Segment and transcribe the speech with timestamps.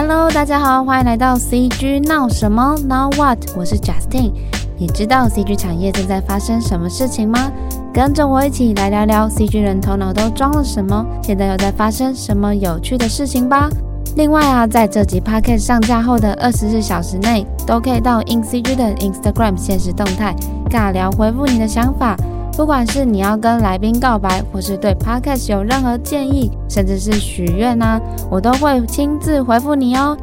[0.00, 3.36] Hello，大家好，欢迎来到 CG 闹什么？Now what？
[3.56, 4.30] 我是 Justin。
[4.78, 7.50] 你知道 CG 产业正在发生什么事情吗？
[7.92, 13.68] 跟着我一起来聊聊 CG 人头脑都装了什么，现在又在发生什么有趣的事情吧。
[14.14, 20.32] 另外啊，在这集 Podcast 上架后的二十四小时内，都可以到 InCG 的 Instagram 限时动态
[20.70, 22.16] 尬聊回复你的想法。
[22.58, 30.18] 不管是你要跟来宾告白，或是对 Podcast 有任何建议，甚至是许愿呐，我都会亲自回复你哦。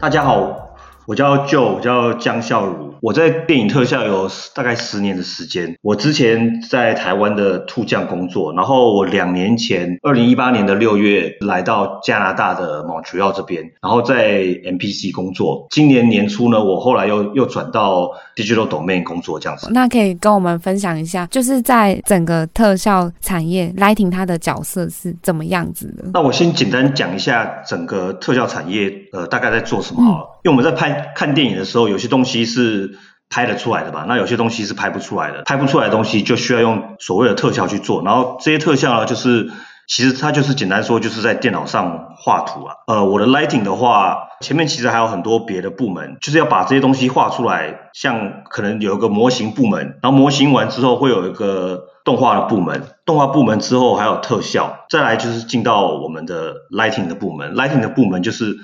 [0.00, 0.67] 大家好。
[1.08, 2.92] 我叫 Joe，我叫江孝儒。
[3.00, 5.74] 我在电影特效有大概十年的时间。
[5.80, 15.66] 我之前在台湾的兔匠工作，然后我两年前，二零一八年的六月来到加拿大的 Montreal 这边，然后在 MPC 工作。
[15.70, 19.70] 今年年初呢，我后来又又转到 Digital Domain 工作这样子。
[19.72, 26.04] 那可以跟我们分享一下，就是在整个特效产业，Lighting 它的角色是怎么样子的？
[26.12, 30.24] 那我先简单讲一下整个特效产业，呃，大概在做什么好了。
[30.24, 34.04] 嗯因为我们在拍看电影的时候，有些东西是拍得出来的吧？
[34.08, 35.42] 那有些东西是拍不出来的。
[35.42, 38.02] 拍不出来的东西就需要用所谓的特效去做。
[38.04, 39.50] 然后这些特效呢，就是
[39.88, 42.74] 其实它就是简单说，就是在电脑上画图啊。
[42.86, 47.90] 呃，我的 lighting 的话，前面其实还有很多别的部门，就是要把这些东西画出来。
[47.92, 57.54] 像可能有一个模型部门，然后模型完之后会有一个动画的部门，动画部门之后还有特效，再来就是进到我们的 lighting 的部门。
[57.54, 58.56] lighting 的部门就是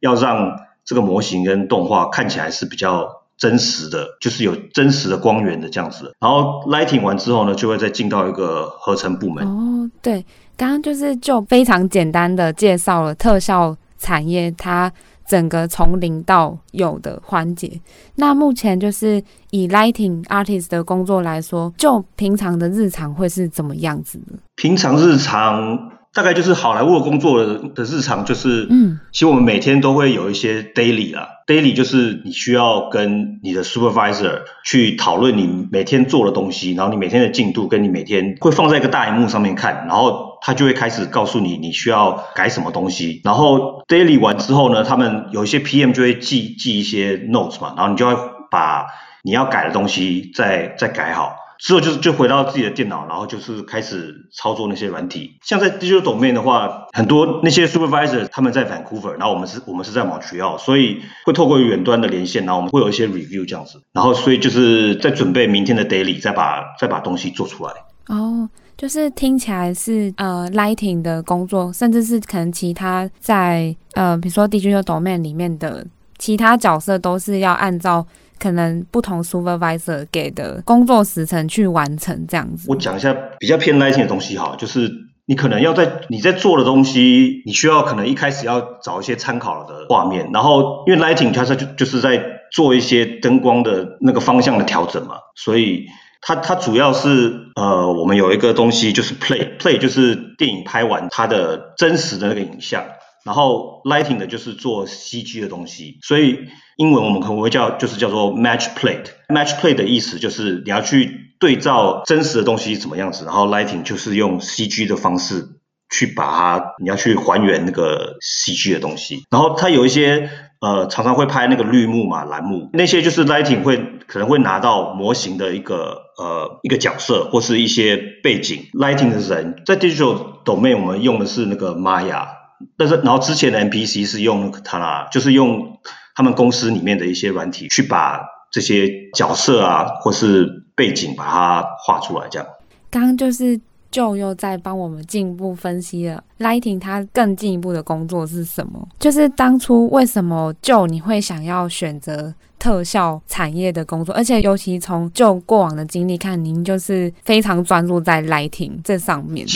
[0.00, 0.58] 要让
[0.90, 6.12] 这个模型跟动画看起来是比较真实的，就是有真实的光源的这样子。
[6.18, 9.46] 然后 lighting 完之后呢，就会再进到一个合成部门。
[9.46, 14.92] 哦，对，刚刚就是就非常简单的介绍了特效产业它
[15.28, 17.80] 整个从零到有的环节。
[18.16, 24.36] 那目前就是以 lighting artist 的工作来说，就平常的日常会是怎么样子的？
[24.56, 25.92] 平常日常。
[26.12, 48.16] 大概就是好莱坞的工作的的日常，就是，嗯，其实我们每天都会有一些 daily 啊，daily 就是你需要跟你的 supervisor 去讨论你每天做的东西，然后你每天的进度，跟你每天会放在一个大荧幕上面看，然后他就会开始告诉你你需要改什么东西，然后 daily 完之后呢，他们有一些 PM 就会记记一些 notes 嘛，然后你就要
[48.50, 48.86] 把
[49.22, 51.36] 你要改的东西再再改好。
[51.60, 55.38] 之后就是就回到自己的电脑，然后就是开始操作那些软体。
[55.42, 63.80] 像在 Digital Domain 的话，很多那些 supervisor 他们在 Vancouver，然后我们是我们是在马奎奥所以会透过远端的连线，然后我们会有一些 review 这样子。
[63.92, 67.72] 然后所以就是在准备明天的 daily，再把再把东西做出来。
[68.06, 78.06] 哦，就是听起来是呃 lighting 的工作，甚至是可能其他在呃比如说 Digital Domain 里面的其他角色都是要按照。
[78.40, 82.66] 可能不同 supervisor 给的工作时程去完成这样子。
[82.68, 84.90] 我讲一下比较偏 lighting 的东西哈，就是
[85.26, 95.84] 你可能要在你在做的东西，你需要可能一开始要找一些参考的画面，然后因为 lighting 它是就就是在做一些灯光的那个方向的调整嘛，所以
[96.22, 102.82] 它它主要是呃我们有一个东西就是 play play 就是电影拍完它的真实的那个影像。
[103.24, 109.06] 然后 lighting 的就是做 CG 的东西，所以英文我们可能会叫就是叫做 match plate。
[109.28, 115.48] match plate 的意思就是你要去对照真实的东西怎么样子，然后 lighting 就是用 CG 的方式
[115.90, 119.24] 去把它，你要去还原那个 CG 的东西。
[119.30, 128.68] 然后它有一些呃常常会拍那个绿幕嘛、蓝幕，那些就是 lighting 会可能会拿到模型的一个呃一个角色或是一些背景。
[128.72, 132.39] lighting 的人在 digital domain 我们用的是那个 Maya。
[132.76, 135.78] 但是，然后之前的 MPC 是用 Katana，就是用
[136.14, 138.20] 他们公司里面的一些软体去把
[138.52, 142.46] 这些角色啊，或是背景把它画出来，这样。
[142.90, 143.58] 刚刚就是
[143.92, 148.88] Joe 又在帮我们进一步分析了 Lighting，它更进一步的工作是什么？
[148.98, 159.46] 就是当初为什么 Joe 你会想要选择特效产业的工作，而且尤其从 Joe 过往的经历看，您就是非常专注在 Lighting 这上面。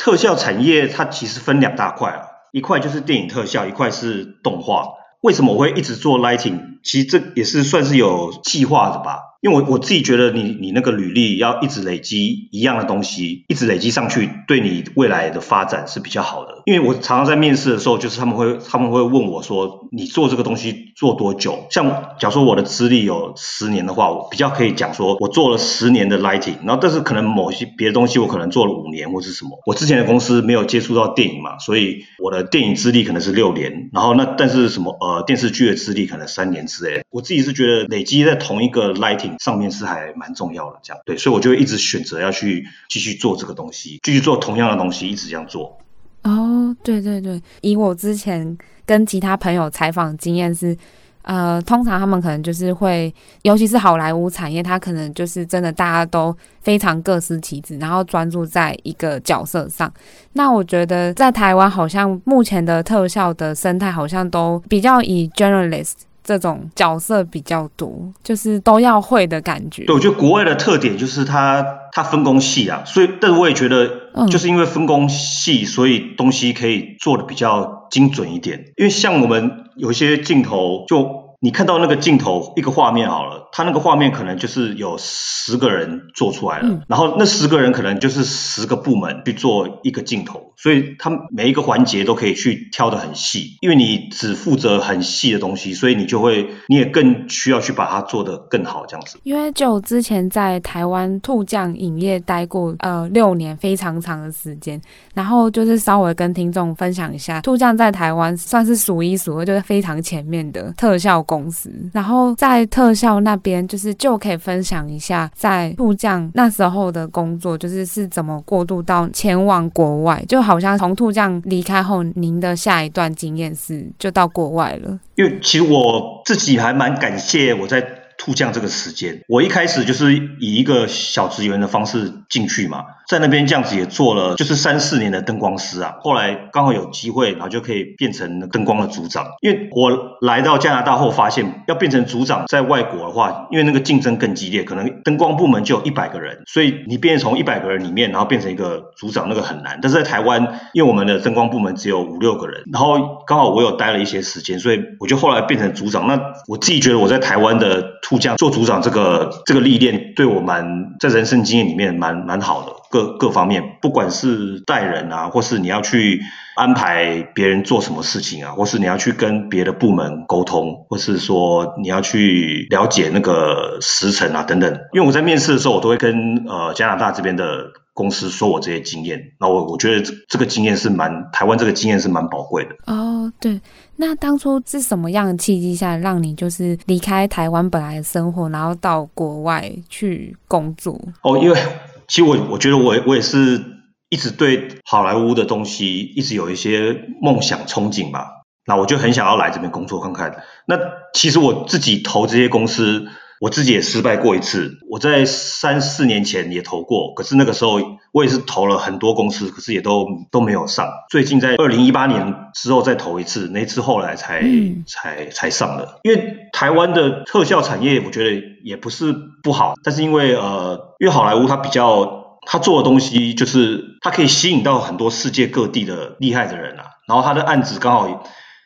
[0.00, 4.94] 特效产业它其实分两大块啊，一块就是电影特效，一块是动画。
[5.20, 6.78] 为什么我会一直做 lighting？
[6.82, 9.18] 其实这也是算是有计划的吧。
[9.40, 16.62] 因为我我自己觉得你，你那个履历要一直累积一样的东西，一直累积上去，对你未来的发展是比较好的。
[16.66, 21.66] 因为我常常在面试的时候，就是他们会他们会问我说，你做这个东西做多久？
[21.70, 21.88] 像
[22.18, 26.56] 假如说我的资历有十年的话，我比较可以讲说我做了十年的 lighting。
[26.64, 29.58] 然后但是可能某些别的东西我可能做了五年或是什么。
[29.64, 33.88] 我之前的公司没有接触到电影嘛，所以我的电影资历可能是六年。
[33.94, 37.02] 然后那但是什么呃电视剧的资历可能三年之类。
[37.10, 39.42] 我自己是觉得累积在同一个 lighting。
[39.42, 45.76] 上面是还蛮重要的，这样对，所以我就一直选择要去继续做这个东西，继续做同样的东西，一直这样做。
[46.22, 50.76] 哦，对对对，以我之前跟其他朋友采访经验是。
[51.22, 59.92] 呃，通常他们可能就是会，尤其是好莱坞产业，它可能就是真的大家都非常各司其职，然后专注在一个角色上。
[60.32, 65.92] 那我觉得在台湾，好像目前的特效的生态好像都比较以 generalist
[66.30, 67.90] 这种角色比较多，
[68.22, 69.84] 就是都要会的感觉。
[69.84, 78.66] 对，我觉得国外的特点就是它它分工细啊，所以但是我也觉得，就是因为分工细，所以东西可以做的比较精准一点。
[78.76, 81.28] 因为像我们有一些镜头就。
[81.42, 99.18] 你看到那个镜头一个画面好了，他那个画面可能就是有十个人做出来了，嗯，然后那十个人可能就是十个部门去做一个镜头，所以他每一个环节都可以去挑的很细，因为你只负责很细的东西，所以你就会你也更需要去把它做得更好这样子。
[99.24, 104.80] 因为就之前在台湾兔酱影业待过呃六年非常长的时间，
[105.14, 124.98] 然后就是稍微跟听众分享一下，兔酱在台湾算是数一数二就是非常前面的特效公司，然后在特效那边，就是就可以分享一下在兔酱那时候的工作，就是是怎么过渡到前往国外，就好像从兔酱离开后，您的下一段经验是就到国外了。
[125.16, 127.99] 因为其实我自己还蛮感谢我在。
[128.20, 135.94] 兔将这个时间，我一开始就是以一个小职员的方式进去嘛，在那边这样子也做了，就是三四年的灯光师啊。
[136.02, 139.24] 后来刚好有机会，然后就可以变成灯光的组长。
[139.40, 149.78] 因为我来到加拿大后，发现要变成组长，在外国的话，因为那个竞争更激烈，可能灯光部门就有一百个人，所以你变成从一百个人里面，然后变成一个组长，那个很难。
[149.80, 156.06] 但是在台湾，因为我们的灯光部门只有五六个人，然后刚好我有待了一些时间，所以我就后来变成组长。
[156.06, 157.98] 那我自己觉得我在台湾的。
[158.10, 166.20] 副将做组长这个这个历练对我蛮在人生经验里面蛮蛮好的，各各方面，不管是带人啊，或是你要去
[166.56, 174.72] 安排别人做什么事情啊，或是你要去跟别的部门沟通，或是说你要去了解那个时程啊等等。
[174.92, 182.70] 因为我在面试的时候，我都会跟呃加拿大这边的公司说我这些经验，那我我觉得这个经验是蛮台湾这个经验是蛮宝贵的。
[182.92, 183.60] 哦，对。
[184.00, 190.98] 那当初是什么样的契机下让你就是离开台湾本来的生活，然后到国外去工作？
[191.22, 191.62] 哦，因为
[192.08, 193.62] 其实我我觉得我我也是
[194.08, 198.26] 一直对好莱坞的东西一直有一些梦想憧憬吧。
[198.66, 200.42] 那我就很想要来这边工作看看。
[200.66, 200.78] 那
[201.12, 203.06] 其实我自己投这些公司。
[203.40, 207.80] 我自己也失败过一次，我在三四年前也投过，可是那个时候
[208.12, 210.86] 我也是投了很多公司，可是也都都没有上。
[211.08, 216.00] 最近在二零一八年之后再投一次，那次后来才、嗯、才才上的。
[216.02, 228.22] 因为台湾的特效产业，我觉得也不是不好，但是因为呃，因为好莱坞它比较，它做的东西就是它可以吸引到很多世界各地的厉害的人啊，然后它的案子刚好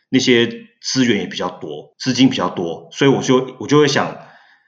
[0.09, 0.49] 那些
[0.83, 4.17] 资源也比较多，资金比较多，所以我就我就会想。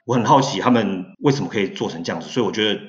[0.07, 2.81] 我很好奇他们为什么可以做成这样子，所以我觉得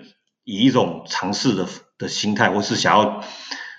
[0.43, 1.65] 以一种尝试的
[1.97, 3.21] 的心态，或是想要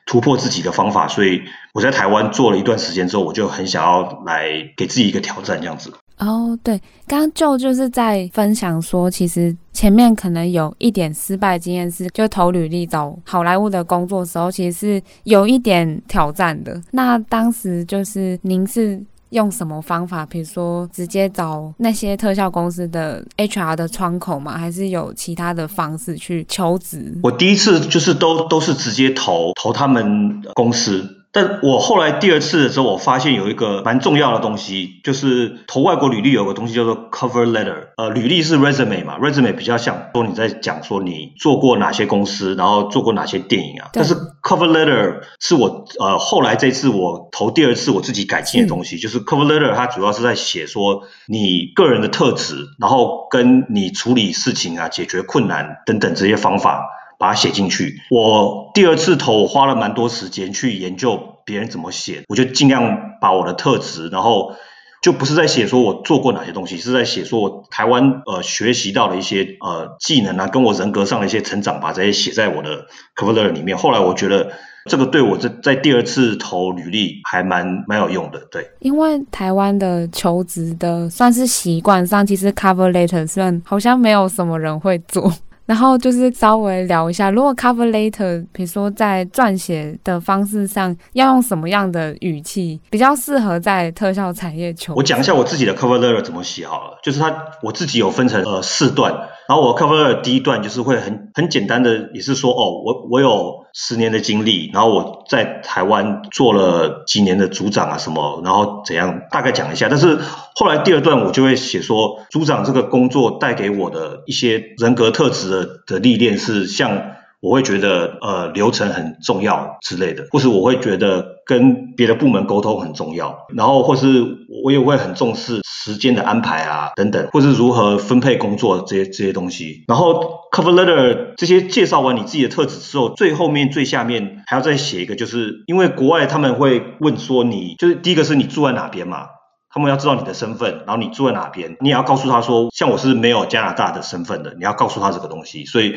[0.06, 1.40] 突破自己的方法，所以
[1.72, 5.92] 我在台湾做了一段时间之后，我就很想要来给自己一个挑战，这样子。
[6.18, 6.76] 哦，对，
[7.06, 16.82] 刚刚就就是在分享说，其实前面可能有一点失败经验，是就投履历找好莱坞的工作时候，其实是有一点挑战的。
[16.90, 19.00] 那当时就是您是。
[19.30, 20.24] 用什么方法？
[20.26, 24.56] 比如说直接找那些特效公司的 HR 的窗口吗？
[24.56, 27.18] 还是有其他的方式去求职？
[27.22, 31.14] 我第一次就是都都是直接投投他们公司。
[31.30, 37.88] 但我后来第二次的时候，我发现有一个蛮重要的东西，就是投外国履历有个东西叫做 cover letter。
[37.98, 43.90] 呃，履历是 resume 嘛，resume 比较像说你在讲说你做过哪些公司，然后做过哪些电影啊。
[43.92, 44.16] 但是
[44.48, 56.94] cover letter 是我呃后来这次我投第二次我自己改进的东西，就是 cover letter 它主要是在写说你个人的特质，然后跟你处理事情啊、解决困难等等这些方法。
[57.20, 58.00] 把它写进去。
[58.10, 62.22] 我第二次投，我花了蛮多时间去研究别人怎么写。
[62.28, 64.54] 我就尽量把我的特质，然后
[65.00, 72.86] 就不是在写说我做过哪些东西，是在写说我台湾呃学习到的一些呃技能啊，跟我人格上的一些成长，把这些写在我的
[73.16, 73.78] cover letter 里面。
[73.78, 74.50] 后来我觉得
[74.86, 78.40] 这个对我在在第二次投履历还蛮蛮有用的。
[78.50, 85.32] 对，因为台湾的求职的算是习惯上，其实 cover letter 算好像没有什么人会做。
[85.68, 94.94] 然后就是稍微聊一下，如果 cover letter，比如说在撰写的方式上，要用什么样的语气比较适合在特效产业求？
[94.94, 99.12] 我讲一下我自己的 cover letter 怎么写好了，就是它我自己有分成呃四段，
[99.46, 109.86] 然后我 cover letter 第一段就是会很很简单的，也是说哦，我我有十年的经历，然后我在台湾做了几年的组长啊什么，然后怎样大概讲一下。
[109.88, 110.18] 但是
[110.56, 117.17] 后来第二段我就会写说，组长这个工作带给我的一些人格特质的的历练是像。
[117.40, 124.24] 我会觉得，呃，流程很重要之类的，或是我会觉得跟别的部门沟通很重要，然后或是
[124.64, 129.84] 我也会很重视时间的安排啊，等等，或是如何分配工作这些这些东西。
[129.86, 139.28] 然后 cover letter 这些介绍完你自己的特质之后，最后面最下面还要再写一个，就是因为国外他们会问说你，就是第一个是你住在哪边嘛，
[139.70, 145.94] 他们要知道你的身份，然后你住在哪边，你也要告诉他说，像我是没有加拿大的身份的，你要告诉他这个东西，所以。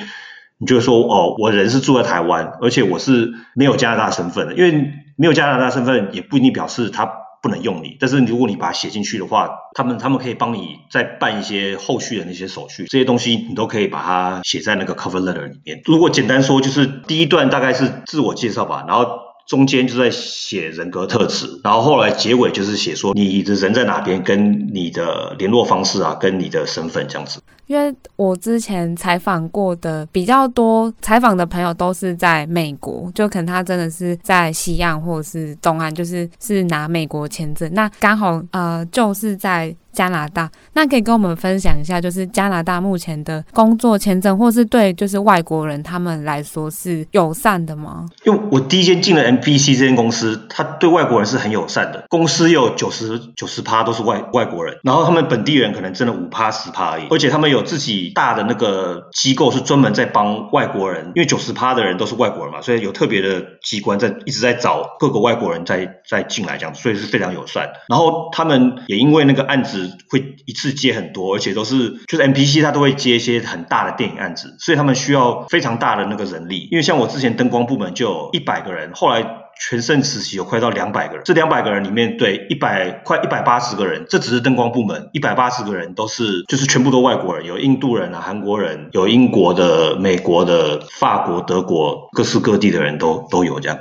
[0.62, 7.98] 你就说哦，我人是住在台湾，而且我是没有加拿大身份的，因为没有加拿大身份也不一定表示他不能用你。
[8.00, 15.82] 但是如果你把它写进去的话，他们他们可以帮你再办一些后续的那些手续，这些东西你都可以把它写在那个 cover letter 里面。
[15.86, 19.18] 如果简单说，就是第一段大概是自我介绍吧，然后
[19.48, 27.42] 中间就在写人格特质，然后后来结尾就是写说你的人在哪边，跟你的联络方式啊，跟你的身份这样子。
[27.68, 37.70] 因为我之前采访过的比较多，采访的朋友都是在美国，就可能他真的是在西岸或者是东岸，就是是拿美国签证。
[37.74, 48.06] 那刚好呃就是在加拿大，那可以跟我们分享一下，就是加拿大目前的工作签证，或是对就是外国人他们来说是友善的吗？
[48.26, 57.62] 因为我第一间进了 MPC 这间公司，他对外国人是很友善的，公司有九十九十趴都是外外国人，然后他们本地人可能真的五趴十趴而已，而且他们有。
[57.72, 67.70] 自己大的那个机构是专门在帮外国人，因为九十趴的人都是外国人嘛，所以有特别的机关在一直在找各个外国人在在进来这样子，所以是非常友善。
[67.88, 76.68] 然后他们也因为那个案子会一次接很多，而且都是就是 MPC 他都会接一些很大的电影案子，所以他们需要非常大的那个人力。
[76.72, 79.26] 因为像我之前灯光部门就有一百个人，后来。
[79.70, 93.78] 全盛时期有快到两百个人，这两百个人里面，对一百快一百八十个人，这只是灯光部门，一百八十个人都是就是全部都外国人，有印度人啊、韩国人，有英国的、美国的、法国、德国，各式各地的人都都有这样。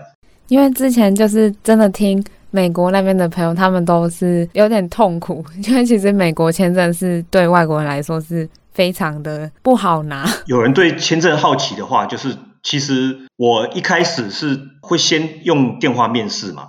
[0.49, 10.25] 因为之前就是真的听美国那边的朋友，他们都是有点痛苦， 因为其实美国签证是对外国人来说是非常的不好拿。
[10.47, 12.37] 有人对签证好奇的话，就是。
[12.63, 16.65] 其实我一开始是会先用电话面试嘛，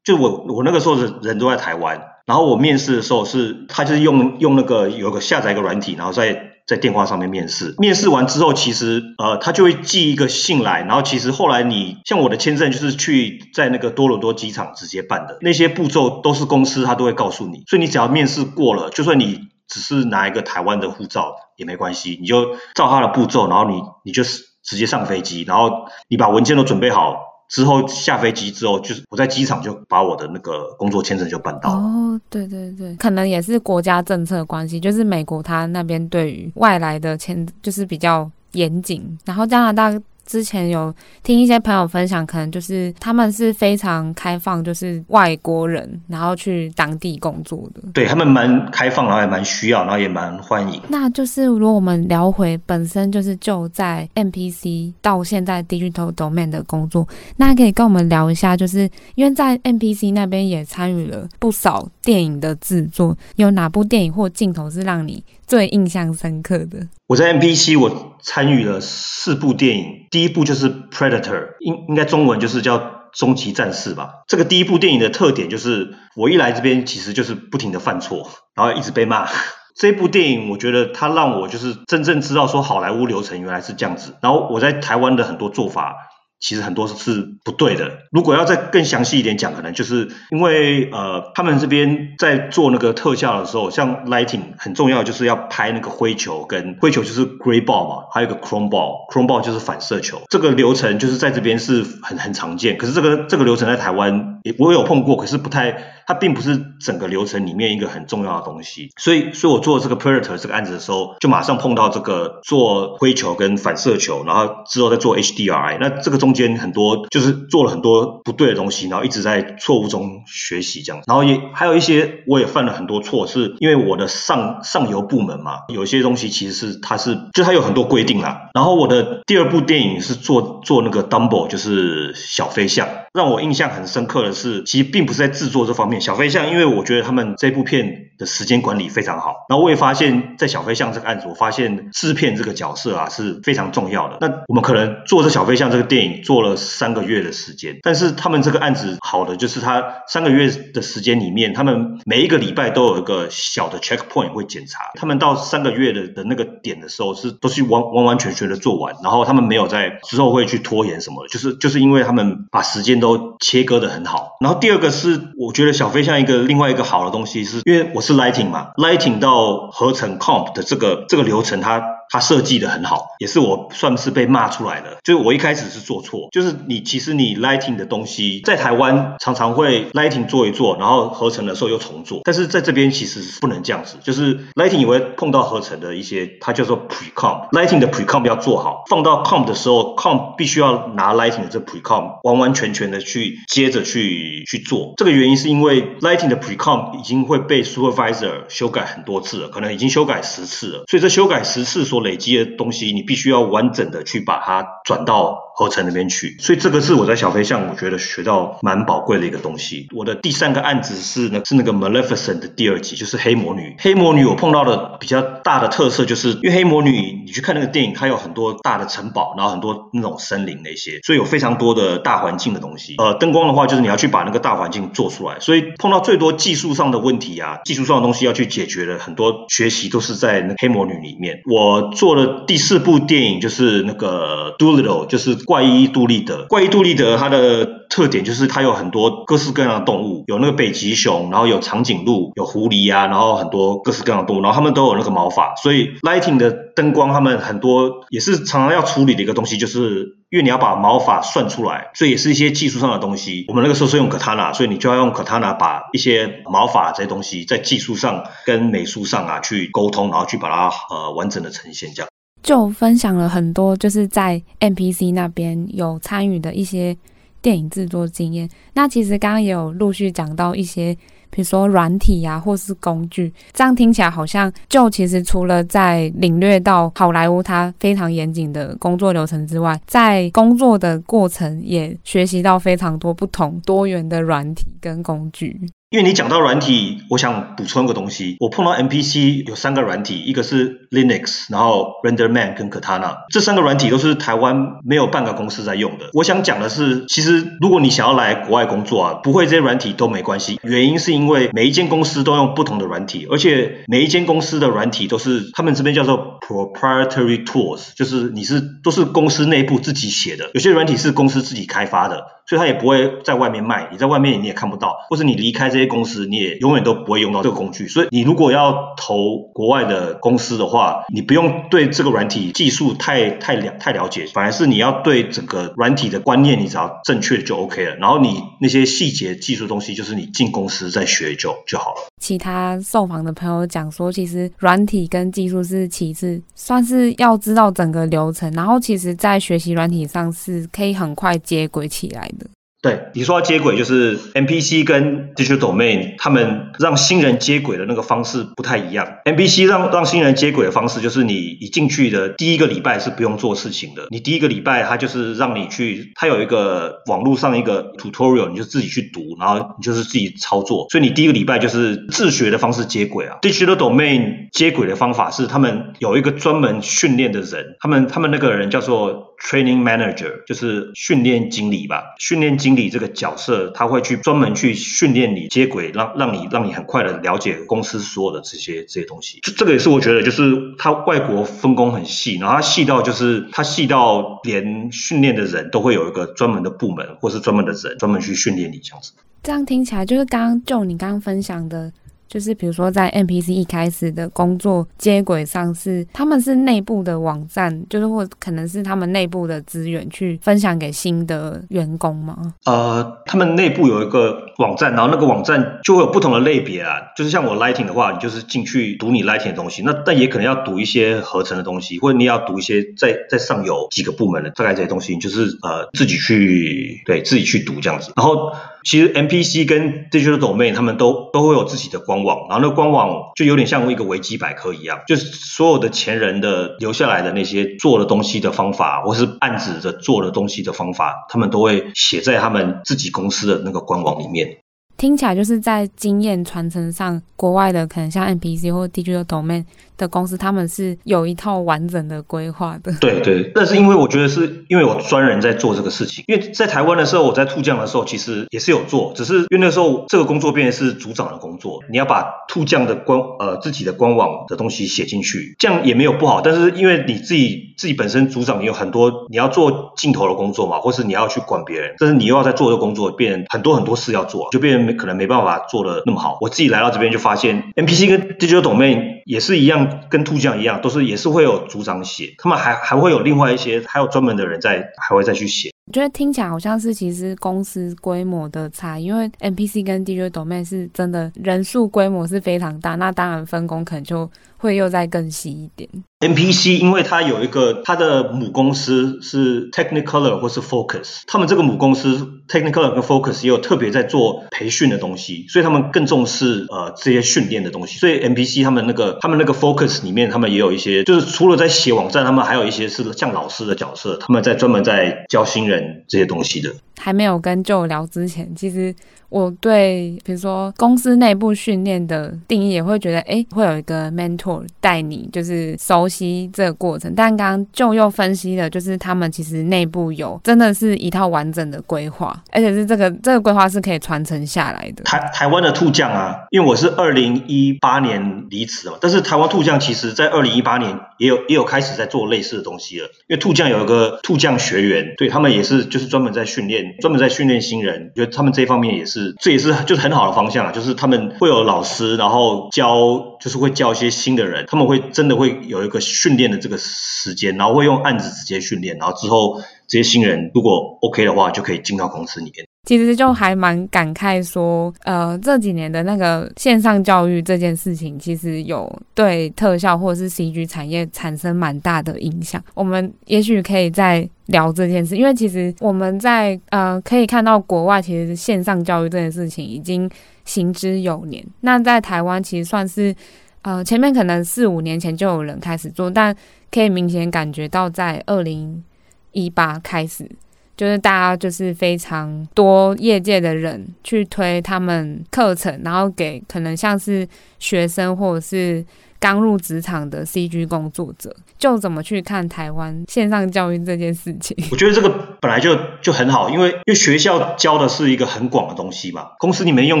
[0.02, 24.42] 就我我那个时候的人都在台湾，然后我面试的时候是，他就是用用那个有个下载一个软体，然后在在电话上面面试，面试完之后，其实呃他就会寄一个信来，然后其实后来你像我的签证就是去在那个多伦多机场直接办的，那些步骤都是公司他都会告诉你，所以你只要面试过了，就算你只是拿一个台湾的护照也没关系，你就照他的步骤，然后你你就是。
[24.66, 27.18] 直接上飞机，然后你把文件都准备好
[27.54, 31.76] 之后，下飞机之后，就是我在机场就把我的那个工作签证就办到了。
[31.76, 39.96] 哦，对对对，可能也是国家政策关系，就是美国他那边对于外来的签就是比较严谨，然后加拿大。
[40.26, 47.82] 之前有听一些朋友分享，可能就是他们是非常开放，就是外国人然后去当地工作的。
[47.92, 50.80] 对，他们蛮开放，然后也蛮需要，然后也蛮欢迎。
[50.88, 66.86] 那就是如果我们聊回本身就是就在 MPC 到现在 Digital Domain 的工作，那可以跟我们聊一下，就是因为在 MPC 那边也参与了不少电影的制作，有哪部电影或镜头是让你最印象深刻的？
[67.06, 72.78] 我在 NPC 我参与了四部电影，第一部就是 Predator，应应该中文就是叫
[73.12, 74.22] 终极战士吧。
[74.26, 79.28] 这个第一部电影的特点就是，我一来这边其实就是不停的犯错，然后一直被骂。
[79.76, 85.96] 这部电影我觉得它让我就是真正知道说好莱坞流程原来是这样子，然后我在台湾的很多做法。
[86.44, 87.90] 其实很多是不对的。
[88.12, 100.20] 如果要再更详细一点讲，可能就是因为呃，他们这边在做那个特效的时候，像 lighting 很重要，就是要拍那个灰球跟灰球就是 grey ball 嘛，还有一个 chrome ball，chrome ball 就是反射球。
[100.28, 105.94] 这个流程就是在这边是很很常见，可是这个这个流程在台湾也我有碰过，可是不太。
[106.06, 135.93] 它并不是整个流程里面一个很重要的东西，所以，所以我做这个 Predator 这个案子的时候，就马上碰到这个做灰球跟反射球，然后之后再做 HDRI，那这个中间很多就是做了很多不对的东西，然后一直在错误中学习这样，然后也还有一些我也犯了很多错，是因为我的上上游部门嘛，有些东西其实是它是就它有很多规定啦，然后我的第二部电影是做做那个 Dumbo，就是小飞象，让我印象很深刻的是，其实并不是在制作这方面。
[136.00, 139.46] 小飞象，因为我觉得他们这部片的时间管理非常好。
[139.48, 144.18] 然后我也发现，在小飞象这个案子，我发现制片这个角色啊是非常重要的。
[144.20, 154.90] 那我们可能做这小飞象这个电影做了三个月的时间，但是他们这个案子好的就是他三个月的时间里面，他们每一个礼拜都有一个小的 checkpoint 会检查。
[154.94, 164.36] 他们到三个月的的那个点的时候，是都是完完完全全的做完，然后他们没有在之后会去拖延什么，就是就是因为他们把时间都切割的很好。
[164.40, 171.82] 然后第二个是我觉得小小飞象一个另外一个好的东西是，因为我是 lighting 嘛，lighting 到合成 comp 的这个这个流程它。
[172.10, 174.98] 它设计的很好，也是我算是被骂出来的。
[175.02, 182.20] 就是我一开始是做错，就是你其实你 lighting 的东西在台湾常常会 lighting 做一做，然后合成的时候又重做。
[182.24, 192.18] 但是在这边其实是不能这样子，就是 lighting 也会碰到合成的一些，它叫做 pre comp，lighting 的 pre comp 要做好，放到 comp 的时候，comp 必须要拿 lighting 的这 pre comp
[192.22, 194.94] 完完全全的去接着去去做。
[194.96, 206.36] 这个原因是因为 lighting 的 pre comp 已经会被 supervisor 修改很多次了，可能已经修改十次了，所以这修改十次做累积的东西，你必须要完整的去把它转到合成那边去。
[206.38, 209.88] 所以这个是我在小飞象，我觉得学到蛮宝贵的一个东西。
[209.94, 213.74] 我的第三个案子是呢，是那个 Maleficent 的第二集，就是黑魔女。
[213.78, 222.94] 黑魔女我碰到的比较大的特色，就是因为黑魔女，你去看那个电影，它有很多大的城堡，然后很多那种森林那些，所以有非常多的大环境的东西。
[222.98, 225.38] 呃，灯光的话，就是你要去把那个大环境做出来。
[225.40, 231.40] 所以碰到最多技术上的问题啊，技术上的东西要去解决的很多学习都是在那黑魔女里面。
[231.46, 232.44] 我做了。
[232.46, 236.46] 第四部电影就是那个 Doolittle，就是怪医杜立德。
[236.48, 253.44] 怪医杜立德它的特点就是它有很多各式各样的动物，有那个北极熊，然后有长颈鹿，有狐狸啊，然后很多各式各样的动物，然后他们都有那个毛发，所以 lighting 的灯光他们很多也是常常要处理的一个东西，就是因为你要把毛发算出来，所以也是一些技术上的东西。
[253.48, 262.08] 我们那个时候是用 Katana，所以你就要用 Katana 把一些毛发这些东西在技术上跟美术上啊去沟通，然后去把它呃完整的呈现这样。
[262.44, 266.94] 就分享了很多，就是在 MPC 那边有参与的一些
[267.40, 268.46] 电影制作经验。
[268.74, 270.94] 那其实刚刚也有陆续讲到一些，
[271.30, 273.32] 比如说软体啊，或是工具。
[273.54, 285.58] 这样听起来好像，就其实除了在领略到好莱坞它非常严谨的工作流程之外，在工作的过程也学习到非常多不同多元的软体跟工具。
[285.94, 288.34] 因为你讲到软体，我想补充一个东西。
[288.40, 296.10] 我碰到 MPC 有三个软体，一个是 Linux，然后 RenderMan 跟 Katana，这三个软体都是台湾没有半个公司在用的。
[296.12, 300.58] 我想讲的是，其实如果你想要来国外工作啊，不会这些软体都没关系。
[300.64, 310.50] 原因是因为每一间公司都用不同的软体，而且每一间公司的软体都是他们这边叫做 proprietary tools，就是你是都是公司内部自己写的。
[310.54, 312.24] 有些软体是公司自己开发的。
[312.46, 317.88] 所以他也不会在外面卖，你在外面你也看不到，或是你离开这些公司，你也永远都不会用到这个工具。
[317.88, 327.96] 所以你如果要投国外的公司的话，你不用对这个软体技术太太了太了解，反而是你要对整个软体的观念，你只要正确就 OK 了。
[327.96, 332.08] 然后你那些细节技术东西，就是你进公司再学就就好了。
[332.24, 342.46] 其他受访的朋友讲说，其实软体跟技术是其次，算是要知道整个流程，然后其实在学习软体上是可以很快接轨起来的。
[342.84, 349.08] 对，你说要接轨，就是 MPC 跟 Digital Domain 他们让新人接轨的那个方式不太一样。
[349.24, 354.08] MPC 让让新人接轨的方式，就是你一进去的第一个礼拜是不用做事情的。
[354.10, 360.86] 你第一个礼拜，他就是让你去，他有一个网络上一个 tutorial，你就自己去读，然后你就是自己操作。
[360.90, 363.38] 所以你第一个礼拜就是自学的方式接轨啊。
[363.40, 372.74] Digital Domain 接轨的方法是，他们有一个专门训练的人，他们他们那个人叫做 Training Manager，就是训练经理吧，训练经。
[372.74, 379.38] 理这个角色，他会去专门去训练你接轨，让让你让你很快的了解公司所有的这些这些东西。
[379.42, 389.12] 这这个也是我觉得，就是他外国分工很细，然后他细到就是他细到连训练的人都会有一个专门的部门，或是专门的人专门去训练你这样子。
[389.44, 391.92] 这样听起来就是刚刚就你刚刚分享的。
[392.34, 402.36] 就是比如说，在 NPC 一开始的工作接轨上是，他们是内部的网站，就是或可能是他们内部的资源去分享给新的员工吗？
[402.64, 406.96] 呃，他们内部有一个网站，然后那个网站就会有不同的类别啊。
[407.16, 418.52] 就是像我 Lighting 的话，你就是进去读你 Lighting 的东西，那但也可能要读一些合成的东西，或者你要读一些在在上游几个部门的大概这些东西，你就是呃自己去对自己去读这样子，然后。
[418.84, 434.58] 其实 MPC 跟 Digital Domain 他们都都会有自己的官网，然后那个官网就有点像一个维基百科一样，就是所有的前人的留下来的那些做的东西的方法，或是案子的做的东西的方法，他们都会写在他们自己公司的那个官网里面。
[434.96, 439.64] 听起来就是在经验传承上，国外的可能像 MPC 或 Digital Domain
[439.96, 442.92] 的公司，他们是有一套完整的规划的。
[443.00, 464.84] 对对，但是因为我觉得是因为我专人在做这个事情，因为在台湾的时候，我在兔酱的时候其实也是有做，只是因为那时候这个工作变成是组长的工作，你要把兔酱的官呃自己的官网的东西写进去，这样也没有不好，但是因为你自己自己本身组长你有很多你要做镜头的工作嘛，或是你要去管别人，但是你又要在做这个工作，变很多很多事要做，就变。
[464.98, 466.36] 可能没办法做的那么好。
[466.40, 475.73] 我自己来到这边就发现，MPC 跟 Digital Domain 也是一样，跟兔酱一样，都是也是会有组长写，他们还还会有另外一些，还有专门的人在，还会再去写。
[475.86, 485.88] 我觉得听起来好像是其实公司规模的差，因为 MPC 跟 DJ domain 是真的人数规模是非常大，那当然分工可能就会又再更细一点。
[486.20, 497.98] MPC 因为它有一个它的母公司是 Technicolor 或是 Focus，他们这个母公司 Technicolor 跟 Focus 也有特别在做培训的东西，所以他们更重视呃这些训练的东西。
[497.98, 505.73] 所以 MPC 他们那个他们那个 Focus 里面，他们也有一些，就是除了在写网站，他们还有一些是像老师的角色，他们在专门在教新人
[506.08, 506.70] 这些东西的。
[506.96, 508.94] 还没有跟 Joe 聊之前，其实
[509.28, 517.12] 我对比如说公司内部训练的定义也会觉得，哎，会有一个 mentor 带你，就是熟悉这个过程。
[517.16, 525.02] 但刚刚 Joe 又分析了，就是他们其实内部有真的是一套完整的规划，而且是这个这个规划是可以传承下来的。
[525.02, 533.06] 台台湾的兔酱啊，因为我是二零一八年离职嘛，但是台湾兔酱其实在二零一八年也有也有开始在做类似的东西了。
[533.26, 536.96] 因为兔酱有一个兔酱学员，对他们也是就是专门在训练。
[537.00, 540.72] 专门在训练新人，觉得他们这方面也是，这也是就是很好的方向啊。
[540.72, 552.66] 就是他们会有老师，然后教，就是会教一些新的人，他们会真的会有一个训练的这个时间，然后会用案子直接训练，然后之后这些新人如果 OK 的话，就可以进到公司里面。
[552.84, 562.62] 其实就还蛮感慨说，呃，这几年的那个线上教育这件事情，其实有对特效或者是 CG 产业产生蛮大的影响。
[562.74, 570.08] 我们也许可以再聊这件事，因为其实我们在呃可以看到国外，其实线上教育这件事情已经
[570.44, 571.42] 行之有年。
[571.60, 573.14] 那在台湾其实算是
[573.62, 576.36] 呃前面可能四五年前就有人开始做，但
[576.70, 578.84] 可以明显感觉到在二零
[579.32, 580.30] 一八开始。
[580.76, 587.26] 就是大家就是非常多业界的人去推他们课程，然后给可能像是
[587.58, 588.84] 学生或者是
[589.18, 594.56] 刚入职场的 CG 工作者，就怎么去看台湾线上教育这件事情？
[594.70, 595.08] 我觉得这个
[595.40, 600.00] 本来就就很好，因为因为学校教的是一个很广的东西嘛，公司里面用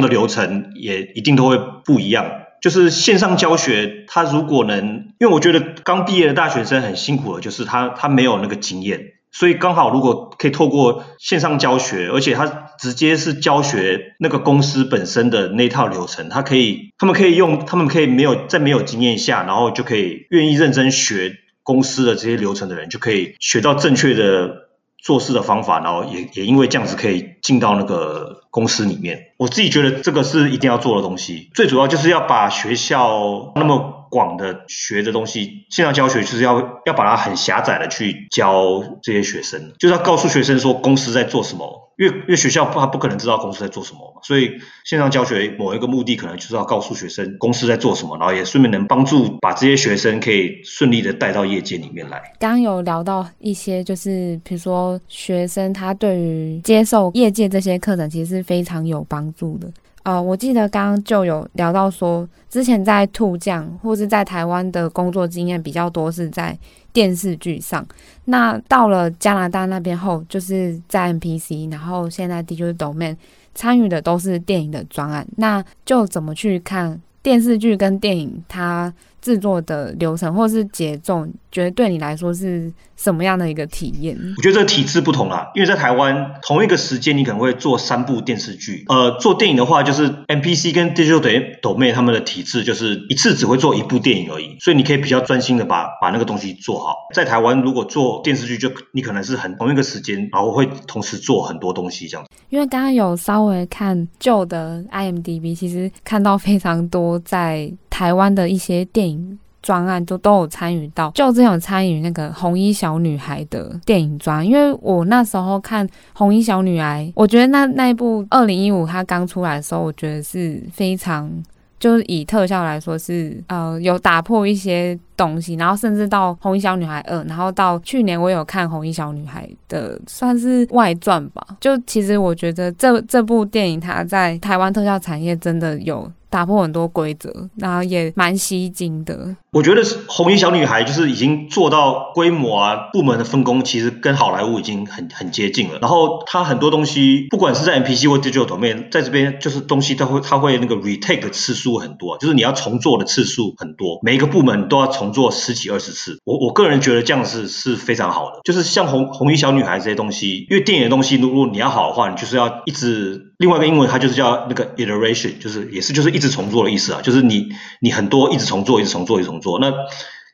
[0.00, 2.26] 的流程也一定都会不一样。
[2.60, 9.00] 就是线上教学，他如果能，因为我觉得刚毕业的大学生很辛苦的，就是他他没有那个经验。
[9.34, 12.46] 所以刚好，如果可以透过线上教学，而且他
[12.78, 21.32] 直接是教学那个公司本身的那套流程，他可以，他们可以用，他们可以没有在没有经验下，然后就可以愿意认真学
[21.64, 24.63] 公司的这些流程的人，就可以学到正确的
[25.04, 29.32] 做事的方法，然后也也因为这样子可以进到那个公司里面。
[29.36, 34.00] 我自己觉得这个是一定要做的东西，最主要就是要把学校那么。
[34.14, 44.50] 广的学的东西，线上教学就是要要把它很狭窄的去教这些学生，就是要告诉学生说公司在做什么，因为因为学校他不可能知道公司在做什么嘛，所以
[44.84, 52.20] 线上教学某一个目的可能就是要告诉学生公司在做什么，然后也顺便能帮助把这些学生可以顺利的带到业界里面来。
[52.40, 59.68] 刚刚有聊到一些，就是比如说学生他对于接受业界这些课程其实是非常有帮助的。
[60.04, 66.56] 哦，我记得刚刚就有聊到说，之前在兔酱或是在台湾的工作经验比较多是在
[66.92, 67.84] 电视剧上，
[68.26, 73.16] 那到了加拿大那边后，就是在 NPC，然后现在 D 就是 Domain
[73.54, 78.92] 参与的都是电影的专案，那就怎么去看电视剧跟电影它
[79.24, 84.14] 制作的流程或是节奏，觉得对你来说是什么样的一个体验？
[84.36, 96.94] 我觉得这个体制不同啦，因为在台湾同一个时间你可能会做三部电视剧，呃，做电影的话就是 MPC 跟 Digital Domain 他们的体制就是一次只会做一部电影而已，所以你可以比较专心的把把那个东西做好。
[97.14, 102.26] 在台湾如果做电视剧，就你可能是很同一个时间，然后会同时做很多东西这样。
[102.50, 121.30] 因为刚刚有稍微看旧的 IMDB，其实看到非常多在台湾的一些电影专案都都有参与到，就之前有参与那个红衣小女孩的电影专，因为我那时候看红衣小女孩，我觉得那那一部二零一五它刚出来的时候，我觉得是非常
[121.78, 131.44] 就是以特效来说是呃有打破一些东西，然后甚至到《红衣小女孩二》，然后到去年我有看《红衣小女孩》的算是外传吧。
[131.60, 136.10] 就其实我觉得这这部电影它在台湾特效产业真的有。
[136.30, 139.36] 打破很多规则，然后也蛮吸睛的。
[139.52, 145.78] 我觉得红衣小女孩就是已经做到规模啊，部门的分工其实跟好莱坞已经很很接近了。
[145.80, 156.18] 然后它很多东西，不管是在 NPC 或 Digital Domain，在这边就是东西它会它会那个 retake 次数很多，就是你要重做的次数很多，每一个部门都要重重做十几二十次。
[156.24, 158.40] 我我个人觉得这样是是非常好的。
[158.44, 163.32] 就是像红红衣小女孩这些东西，因为电影的东西，如果你要好的话，你就是要一直。
[163.36, 167.48] 另外一个英文它就是叫那个 iteration，就是也是就是一直重做的意思啊，就是你
[167.80, 169.58] 你很多一直重做，一直重做，一直重做。
[169.58, 169.72] 那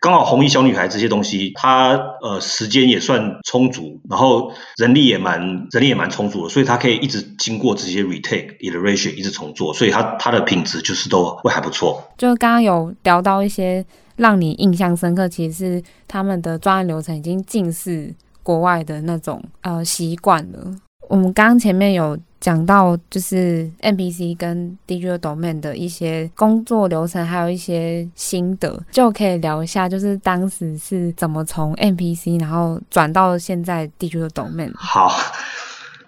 [0.00, 12.02] 刚好红衣小女孩这些东西，它呃时间也算充足，然后人力也蛮人力也蛮充足的，所以它可以一直经过这些 retake iteration 一直重做，所以它它的品质就是都会还不错。
[12.16, 13.84] 就刚刚有聊到一些
[14.16, 20.74] 让你印象深刻，其实是他们的专案流程已经近似国外的那种呃习惯了。
[21.08, 22.18] 我们刚刚前面有。
[22.40, 34.72] 讲到就是 NPC 跟 Digital Domain 的一些工作流程，还有一些心得，就可以聊一下，就是当时是怎么从 NPC 然后转到现在 Digital Domain。
[34.74, 35.12] 好，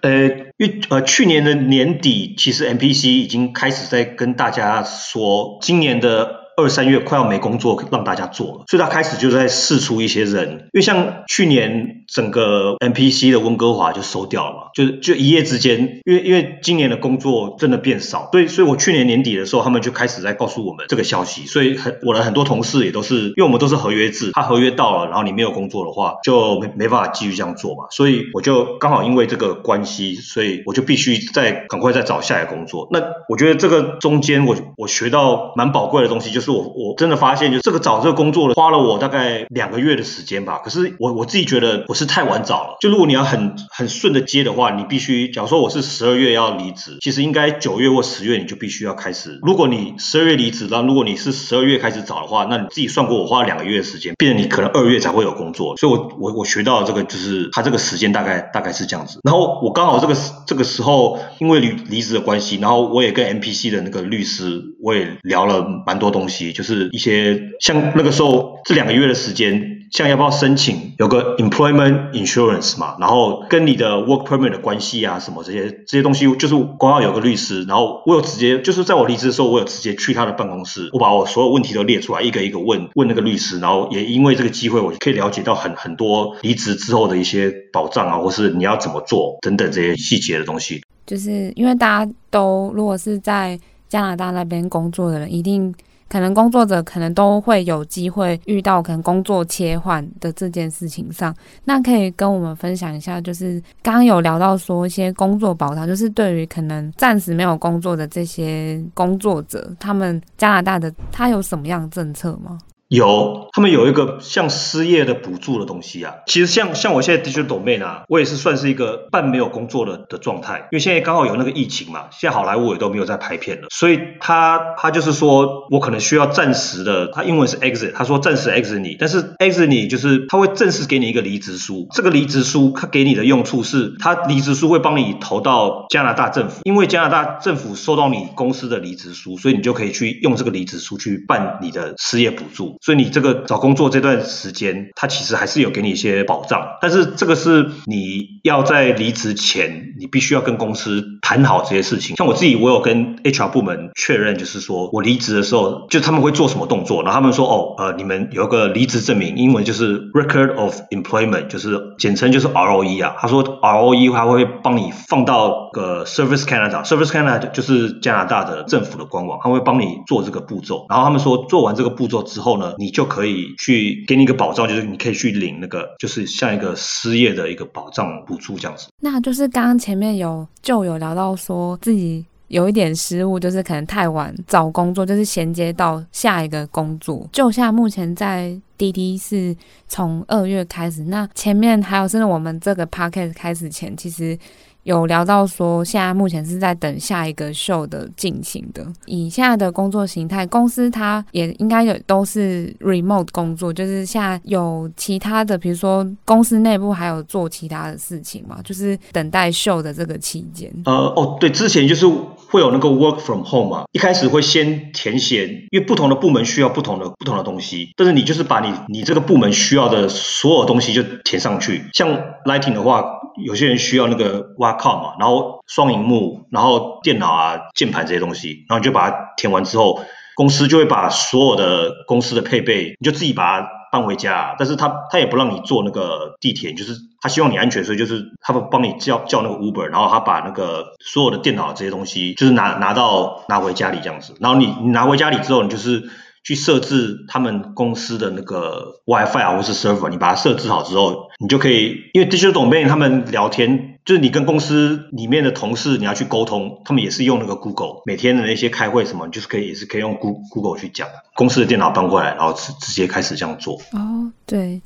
[0.01, 6.42] 呃，因呃去年的年底，其实 NPC 已经开始在跟大家说，今年的。
[6.55, 32.87] 二三月快要没工作让大家做了，所以他开始就在试出一些人，因为像去年整个 NPC 的温哥华就收掉了嘛，就就一夜之间，因为因为今年的工作真的变少，所以所以我去年年底的时候，他们就开始在告诉我们这个消息，所以很我的很多同事也都是，因为我们都是合约制，他合约到了，然后你没有工作的话，就没没办法继续这样做嘛，所以我就刚好因为这个关系，所以我就必须再赶快再找下一个工作。
[32.91, 36.42] 那我觉得这个中间我我学到蛮宝贵的东西，就。
[36.43, 40.59] 是我我真的发现，就这个找这个工作了，花了我大概两个月的时间吧。
[40.63, 42.77] 可是我我自己觉得我是太晚找了。
[42.81, 49.39] 就如果你要很很顺的接的话，你必须，假如说我是十二月要离职，其实应该九月或十月你就必须要开始。
[49.41, 55.77] 如果你十二月离职，然后如果你是十二月开始找的话，那你自己算过，我花了两个月的时间，变成你可能二月才会有工作。
[55.77, 59.19] 所以我我我学到这个就是他这个时间大概大概是这样子。
[59.23, 66.32] 然后我刚好这个这个时候因为离离职的关系，然后我也跟 NPC 的那个律师我也聊了蛮多东西。
[66.53, 90.81] 就是一些像那个时候这两个月的时间，像要不要申请有个 employment insurance 嘛，然后跟你的 work permit 的关系啊，什么这些这些东西，就是光要有个律师，然后我有直接就是在我离职的时候，我有直接去他的办公室，我把我所有问题都列出来，一个一个问问那个律师，然后也因为这个机会，我可以了解到很很多离职之后的一些保障啊，或是你要怎么做等等这些细节的东西。
[91.05, 95.73] 就是因为大家都如果是在加拿大那边工作的人，一定。
[96.13, 112.59] 可能工作者可能都会有机会遇到可能工作切换的这件事情上，那可以跟我们分享一下，就是刚刚有聊到说一些工作保障，就是对于可能暂时没有工作的这些工作者，他们加拿大的他有什么样的政策吗？
[112.93, 116.13] 有，他们有一个像失业的补助的东西啊。
[116.27, 142.77] 其实像像我现在 Digital Domain 啊，我也是算是一个半没有工作的的状态，因为现在刚好有那个疫情嘛，现在好莱坞也都没有在拍片了，所以他他就是说我可能需要暂时的，他英文是 exit，他说暂时 exit 你，但是 exit 你就是他会正式给你一个离职书，这个离职书他给你的用处是，他离职书会帮你投到加拿大政府，因为加拿大政府收到你公司的离职书，所以你就可以去用这个离职书去办你的失业补助。
[142.83, 152.17] 所以你这个找工作这段时间，他其实还是有给你一些保障，但是这个是你要在离职前，你必须要跟公司谈好这些事情。
[152.17, 163.15] 像我自己，我有跟 HR 部门确认，就是说我离职的时候，就他们会做什么动作，然后他们说，哦，呃，你们有个离职证明，英文就是 Record of Employment，就是简称就是 ROE 啊。
[163.17, 170.85] 他说 ROE 他会帮你放到个 Service Canada，Service Canada 就是加拿大的政府的官网，他会帮你做这个步骤。
[170.89, 178.87] 然后他们说做完这个步骤之后呢，你就可以去给你一个保障，就是你可以去领那个，就是像一个失业的一个保障补助这样子。
[179.01, 187.27] 那就是刚刚前面有就有聊到说自己有一点失误，就是可能太晚找工作，就是衔接到下一个工作。
[187.31, 189.55] 就像目前在滴滴是
[189.87, 194.37] 从二月开始，那前面还有甚至我们这个 podcast 开始前，其实。
[194.83, 198.85] 有聊到说，现在目前是在等下一个秀的进行的。
[199.05, 210.71] 以现在的工作形态，公司它也应该有都是 remote 工作，就是现在有其他的，比如说公司内部还有做其他的事情嘛，就是等待秀的这个期间。
[210.85, 212.05] 呃，哦，对，之前就是
[212.53, 221.89] 会有那个 work from home 嘛，一开始会先填写，因为不同的部门需要不同的不同的东西，但是你就是把你你这个部门需要的所有东西就填上去。
[221.93, 223.03] 像 Lighting 的话，
[223.43, 229.99] 有些人需要那个 Wacom 嘛，然后双萤幕，然后电脑啊、键盘这些东西，然后你就把它填完之后，
[230.35, 233.67] 公司就会把所有的公司的配备，你就自己把它。
[233.93, 246.07] 搬回家，但是他他也不让你坐那个地铁，就是他希望你安全，所以就是他会帮你叫叫那个 Uber，然后他把那个所有的电脑这些东西，就是拿拿到拿回家里这样子，然后你你拿回家里之后，你就是。
[246.45, 261.07] 去设置他们公司的那个 WiFi 啊，或是 server，你把它设置好之后，你就可以，因为 Digital Domain 他们聊天，就是你跟公司里面的同事你要去沟通，他们也是用那个 Google，每天的那些开会什么，就是可以也是可以用 Google 去讲。
[261.33, 263.75] 公司的电脑搬过来，然后直直接开始这样做。
[263.93, 264.81] 哦，对，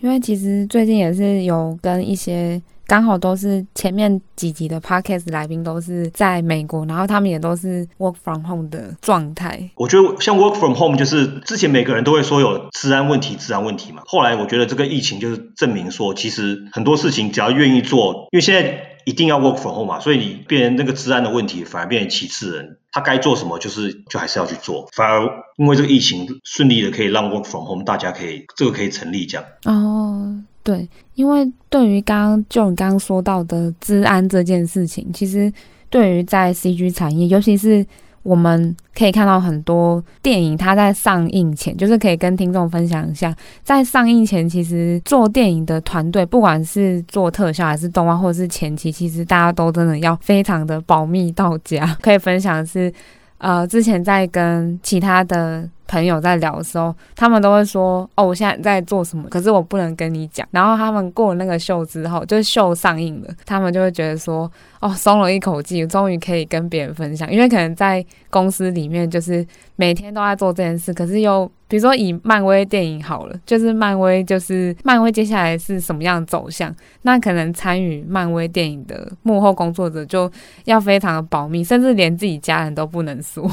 [0.00, 2.60] 因为其实最近也是有跟一些。
[2.86, 9.70] 刚好都是前面几集的 podcast 来宾都是在美国，然后他们也都是 work from home 的状态。
[9.76, 14.02] 我觉得像 work from home 就是之前每个人都会说有治安问题，治安问题嘛。
[14.06, 22.76] 后来我觉得这个疫情就是证明说，其实很多事情只要愿意做，因为现在一定要 work from home 嘛，所以你变成那个治安的问题反而变成其次人。
[22.92, 25.22] 他该做什么就是就还是要去做，反而
[25.56, 29.44] 因为这个疫情顺利的可以让 work from home 大家可以这个可以成立这样。
[29.64, 30.42] 哦。
[30.62, 35.50] 对，因为对于刚刚就你刚刚说到的治安这件事情，其实
[35.88, 37.84] 对于在 CG 产业，尤其是
[38.22, 51.96] 我们可以看到很多电影，它在上映前，就是可以跟听众分享一下，在上映前，其实做电影的团队，不管是做特效还是动画，或者是前期，其实大家都真的要非常的保密到家。
[52.02, 52.92] 可以分享的是，
[53.38, 55.68] 呃，之前在跟其他的。
[55.90, 60.46] 朋友在聊的时候，他们都会说：“哦，我现在在做什么？”可是我不能跟你讲。
[60.52, 64.50] 然后他们过了那个秀之后，就是秀上映了，他们就会觉得说
[64.80, 70.94] ：“哦，松了一口气，终于可以跟别人分享。”因为可能在公司里面，就是每天都在做这件事。
[70.94, 76.72] 可是又比如说以漫威电影好了，就是漫威，就是漫威接下来是什么样的走向？
[77.02, 80.30] 那可能参与漫威电影的幕后工作者就
[80.66, 83.50] 要非常的保密，甚至连自己家人都不能说。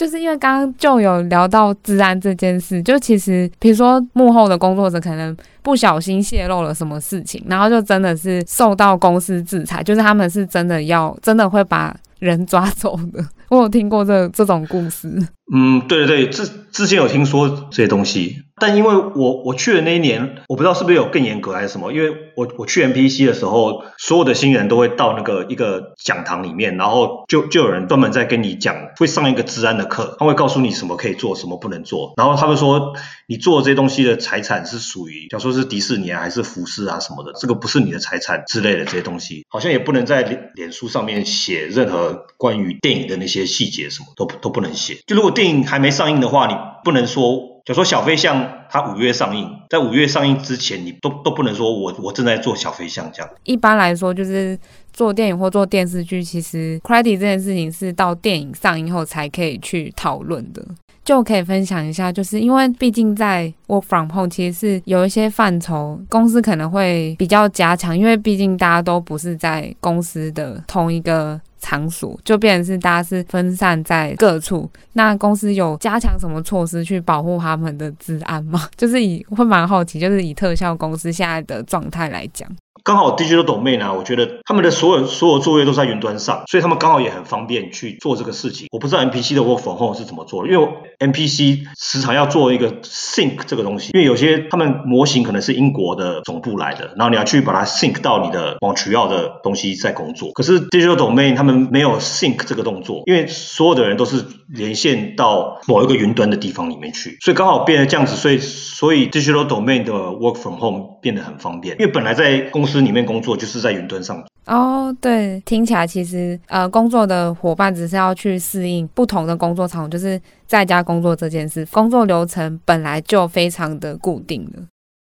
[0.00, 13.24] 就是因为刚刚就有聊到治安这件事，就其实比如说幕后的工作者可能不小心泄露了什么事情，然后就真的是受到公司制裁，就是他们是真的要真的会把人抓走的。
[13.48, 15.08] 我有听过这这种故事。
[15.52, 18.36] 嗯，对对对，之之前有听说这些东西。
[18.60, 32.92] 但因为我我去的那一年，我不知道是不是有更严格还是什么，因为我我去 MPC 的时候，所有的新人都会到那个一个讲堂里面，然后就就有人专门在跟你讲，会上一个治安的课，他会告诉你什么可以做，什么不能做，然后他们说
[33.26, 44.98] 你做这些东西的财产是属于，假如说是迪士尼啊还是服饰啊什么的，这个不是你的财产之类的这些东西，好像也不能在脸脸书上面写任何关于电影的那些细节，什么都都不能写。
[45.06, 47.48] 就如果电影还没上映的话，你不能说。
[47.62, 53.30] 就说小飞象，它五月上映，在五月上映之前，你都都不能说我我正在做小飞象这样。
[53.44, 54.58] 一般来说，就是
[54.94, 60.66] 做电影或做电视剧，其实 credit 这件事情是到电影上映后才可以去讨论的。
[61.10, 71.40] 就可以分享一下，就是因为毕竟在 work from home，其实是有一些范畴公司可能会比较加强，因为毕竟大家都不是在公司的同一个。
[71.62, 78.66] 场所就变成是大家是分散在各处，那公司有加强什么措施去保护他们的治安吗？
[78.78, 82.48] 就是以会蛮好奇，就是以特效公司现在的状态来讲。
[82.82, 88.68] 刚好 Digital Domain 啊，我觉得他们的所有所有作业都在云端上，所以他们刚好也很方便去做这个事情。
[88.72, 100.32] 我不知道 MPC 的 Work from Home 是怎么做的，因为 MPC 时常要做一个 Sync 这个东西，因为有些他们模型可能是英国的总部来的，然后你要去把它 Sync 到你的 Montreal 的东西在工作。
[100.32, 112.69] 可是 Digital Domain 他们没有 Sync 这个动作，因为所有的人都是连线到某一个云端的地方里面去，所以刚好变得这样子，所以所以 Digital Domain 的 Work from Home 变得很方便，因为本来在公司。
[112.70, 124.62] 司里面工作就是在云端上哦，对，听起来其实呃，工作的伙伴只是要去适应不同的工作场，就是在家工作这件事，工作流程本来就非常的固定了。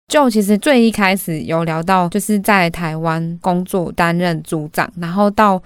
[0.07, 5.61] 就其实最一开始有聊到，就是在台湾工作担任组长，然后到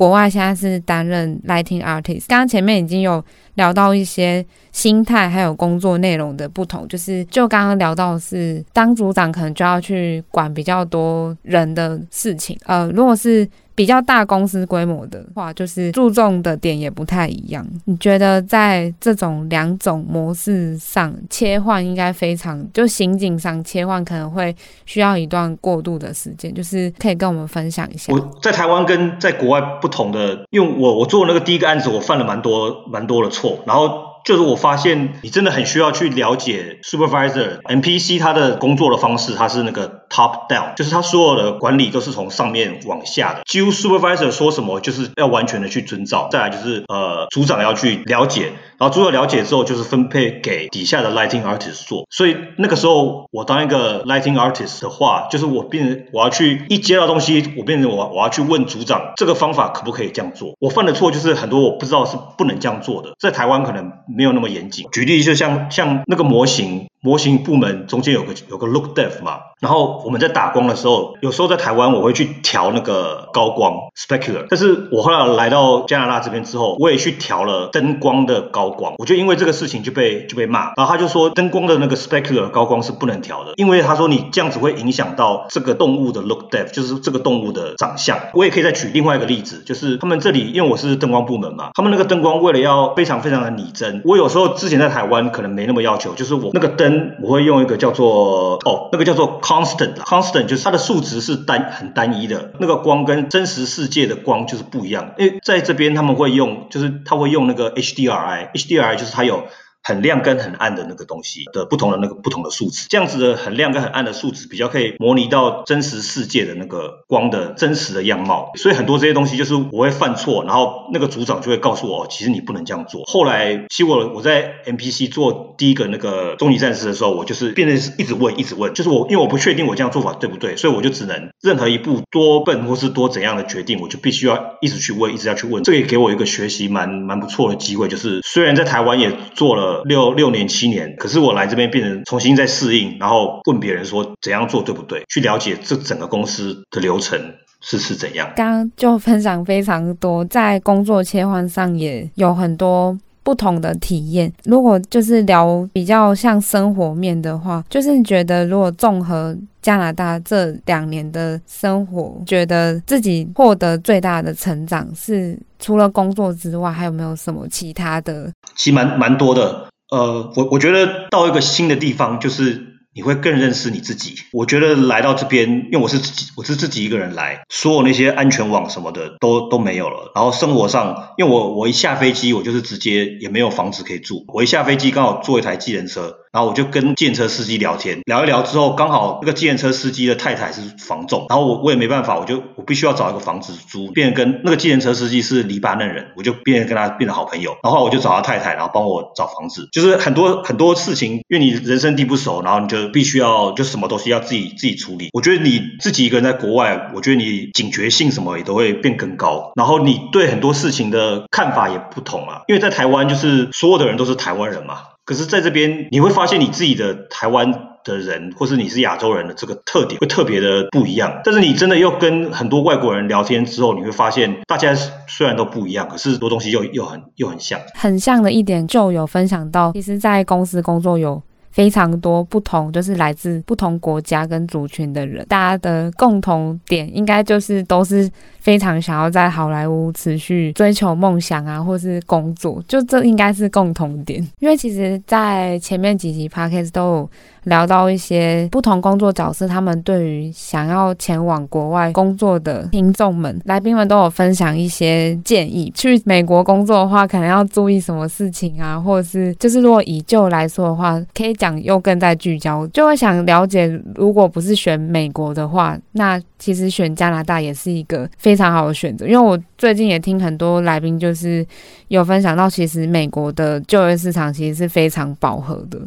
[0.00, 2.24] 国外现在是担任 lighting artist。
[2.26, 3.22] 刚刚前面已经有
[3.56, 4.42] 聊到一些。
[4.72, 13.44] 心态还有工作内容的不同，就是就刚刚聊到是当组长可能就要去管比较多人的事情，呃，如果是
[13.80, 17.66] 比较大公司规模的话，就是注重的点也不太一样。
[17.86, 24.54] 你觉得在这种两种模式上切换，应该非常就刑警上切换可能会
[24.84, 28.12] 需要一段过渡的时间，就是可以跟我们分享一下。
[28.12, 34.10] 我在台湾跟在国外不同的，因为我我做那个第一个案子，我犯了蛮多蛮多的错，然后。
[34.22, 43.42] 就是我发现，你真的很需要去了解 supervisor NPC 他的工作的方式，他是那个 top down，就是他所有的管理都是从上面往下的。
[43.46, 46.28] 几乎 supervisor 说什么，就是要完全的去遵照。
[46.30, 52.06] 再来就是呃，组长要去了解，然后组长了解之后，就是分配给底下的 lighting artist 做。
[52.10, 60.54] 所以那个时候，我当一个 lighting artist 的话，就是我变我要去一接到东西，我变成我我要去问组长，这个方法可不可以这样做？
[60.58, 63.80] 我犯的错就是很多我不知道是不能这样做的，在台湾可能。
[64.12, 64.86] 没有那么严谨。
[64.92, 66.88] 举例就像像那个模型。
[67.02, 88.18] 模型部门中间有个有个 look depth 嘛，然后我们在打光的时候，有时候在台湾我会去调那个高光 specular，但是我后来来到加拿大这边之后，我也去调了灯光的高光，我就因为这个事情就被就被骂，然后他就说灯光的那个 specular 高光是不能调的，因为他说你这样子会影响到这个动物的 look depth，就是这个动物的长相。
[88.32, 97.10] 我也可以再举另外一个例子，就是他们这里因为我是灯光部门嘛，他们那个灯光为了要非常非常的拟真，我有时候之前在台湾可能没那么要求，就是我那个灯。
[97.22, 105.14] 我会用一个叫做哦，那个叫做 constant，constant 就是它的数值是单很单一的，那个光跟真实世界的光就是不一样。
[105.18, 109.48] 因为在这边他们会用，就是他会用那个 HDRI，HDRI 就是它有。
[109.82, 118.52] 很亮跟很暗的那个东西的不同的那个不同的数值，这样子的很亮跟很暗的数值比较可以模拟到真实世界的那个光的真实的样貌。
[118.56, 123.04] 所以很多这些东西就是我会犯错，然后那个组长就会告诉我，其实你不能这样做。
[123.06, 135.62] 后来其实我我在 MPC 做第一个那个终极战士的时候，我就是变成是一直问一直问，就是我因为我不确定我这样做法对不对，所以我就只能任何一步多笨或是多怎样的决定，我就必须要一直去问，一直要去问。
[135.64, 139.69] 这个也给我一个学习蛮蛮不错的机会，就是虽然在台湾也做了。
[139.84, 147.18] 六六年七年，可是我来这边变成重新再适应，然后问别人说怎样做对不对，去了解这整个公司的流程
[147.60, 148.32] 是是怎样。
[148.36, 154.32] 刚刚就分享非常多，在工作切换上也有很多不同的体验。
[154.44, 168.30] 如果就是聊比较像生活面的话，就是觉得如果综合加拿大这两年的生活，觉得自己获得最大的成长是除了工作之外，还有没有什么其他的？
[168.56, 169.68] 其实蛮蛮多的。
[169.90, 174.14] 呃，我我觉得到一个新的地方，就是你会更认识你自己。
[174.32, 180.12] 我觉得来到这边，因为我是自己，我是自己一个人来，所有那些安全网什么的都都没有了。
[180.14, 184.24] 然后生活上，因为我我一下飞机，我就是直接也没有房子可以住。
[184.28, 186.16] 我一下飞机刚好坐一台计程车。
[186.32, 197.56] 然后我就跟计程车司机聊天，聊一聊之后，刚好那个计程车司机的太太是房仲，然后我我也没办法，我就我必须要找一个房子租，变跟那个计程车司机是黎巴嫩人，我就变跟他变成好朋友。
[197.64, 205.08] 然后我就找他太太，然后帮我找房子，就是很多很多事情，因为你人生地不熟，然后你就必须要就什么东西要自己自己处理。
[205.12, 214.82] 我觉得你自己一个人在国外，我觉得你警觉性什么也都会变更高，然后你对很多事情的看法也不同啊，因为在台湾就是所有的人都是台湾人嘛。
[215.10, 217.50] 可是在这边，你会发现你自己的台湾
[217.82, 221.20] 的人，或是你是亚洲人的这个特点会特别的不一样。
[221.24, 224.72] 但是你真的又跟很多外国人聊天之后，你会发现大家
[225.08, 227.58] 虽然都不一样，可是很多东西又又很又很像。
[227.74, 231.20] 很像的一点就有分享到，其实，在公司工作有
[231.50, 238.10] 非常多不同，就是来自不同国家跟族群的人，大家的共同点应该就是都是。
[238.40, 244.26] 非常想要在好莱坞持续追求梦想啊，或是工作，就这应该是共同点。
[244.38, 247.10] 因为其实，在前面几集 Podcast 都有
[247.44, 255.70] 聊到一些不同工作角色，他们对于想要前往国外工作的听众们、来宾们都有分享一些建议。
[255.76, 271.44] 去美国工作的话，可能要注意什么事情啊，或者是就是如果以就来说的话，可以讲又更在聚焦，就会想了解，如果不是选美国的话，那其实选加拿大也是一个非常好的选择，因为我最近也听很多来宾，就是
[271.88, 275.80] 有分享到，其实美国的就业市场其实是非常饱和的。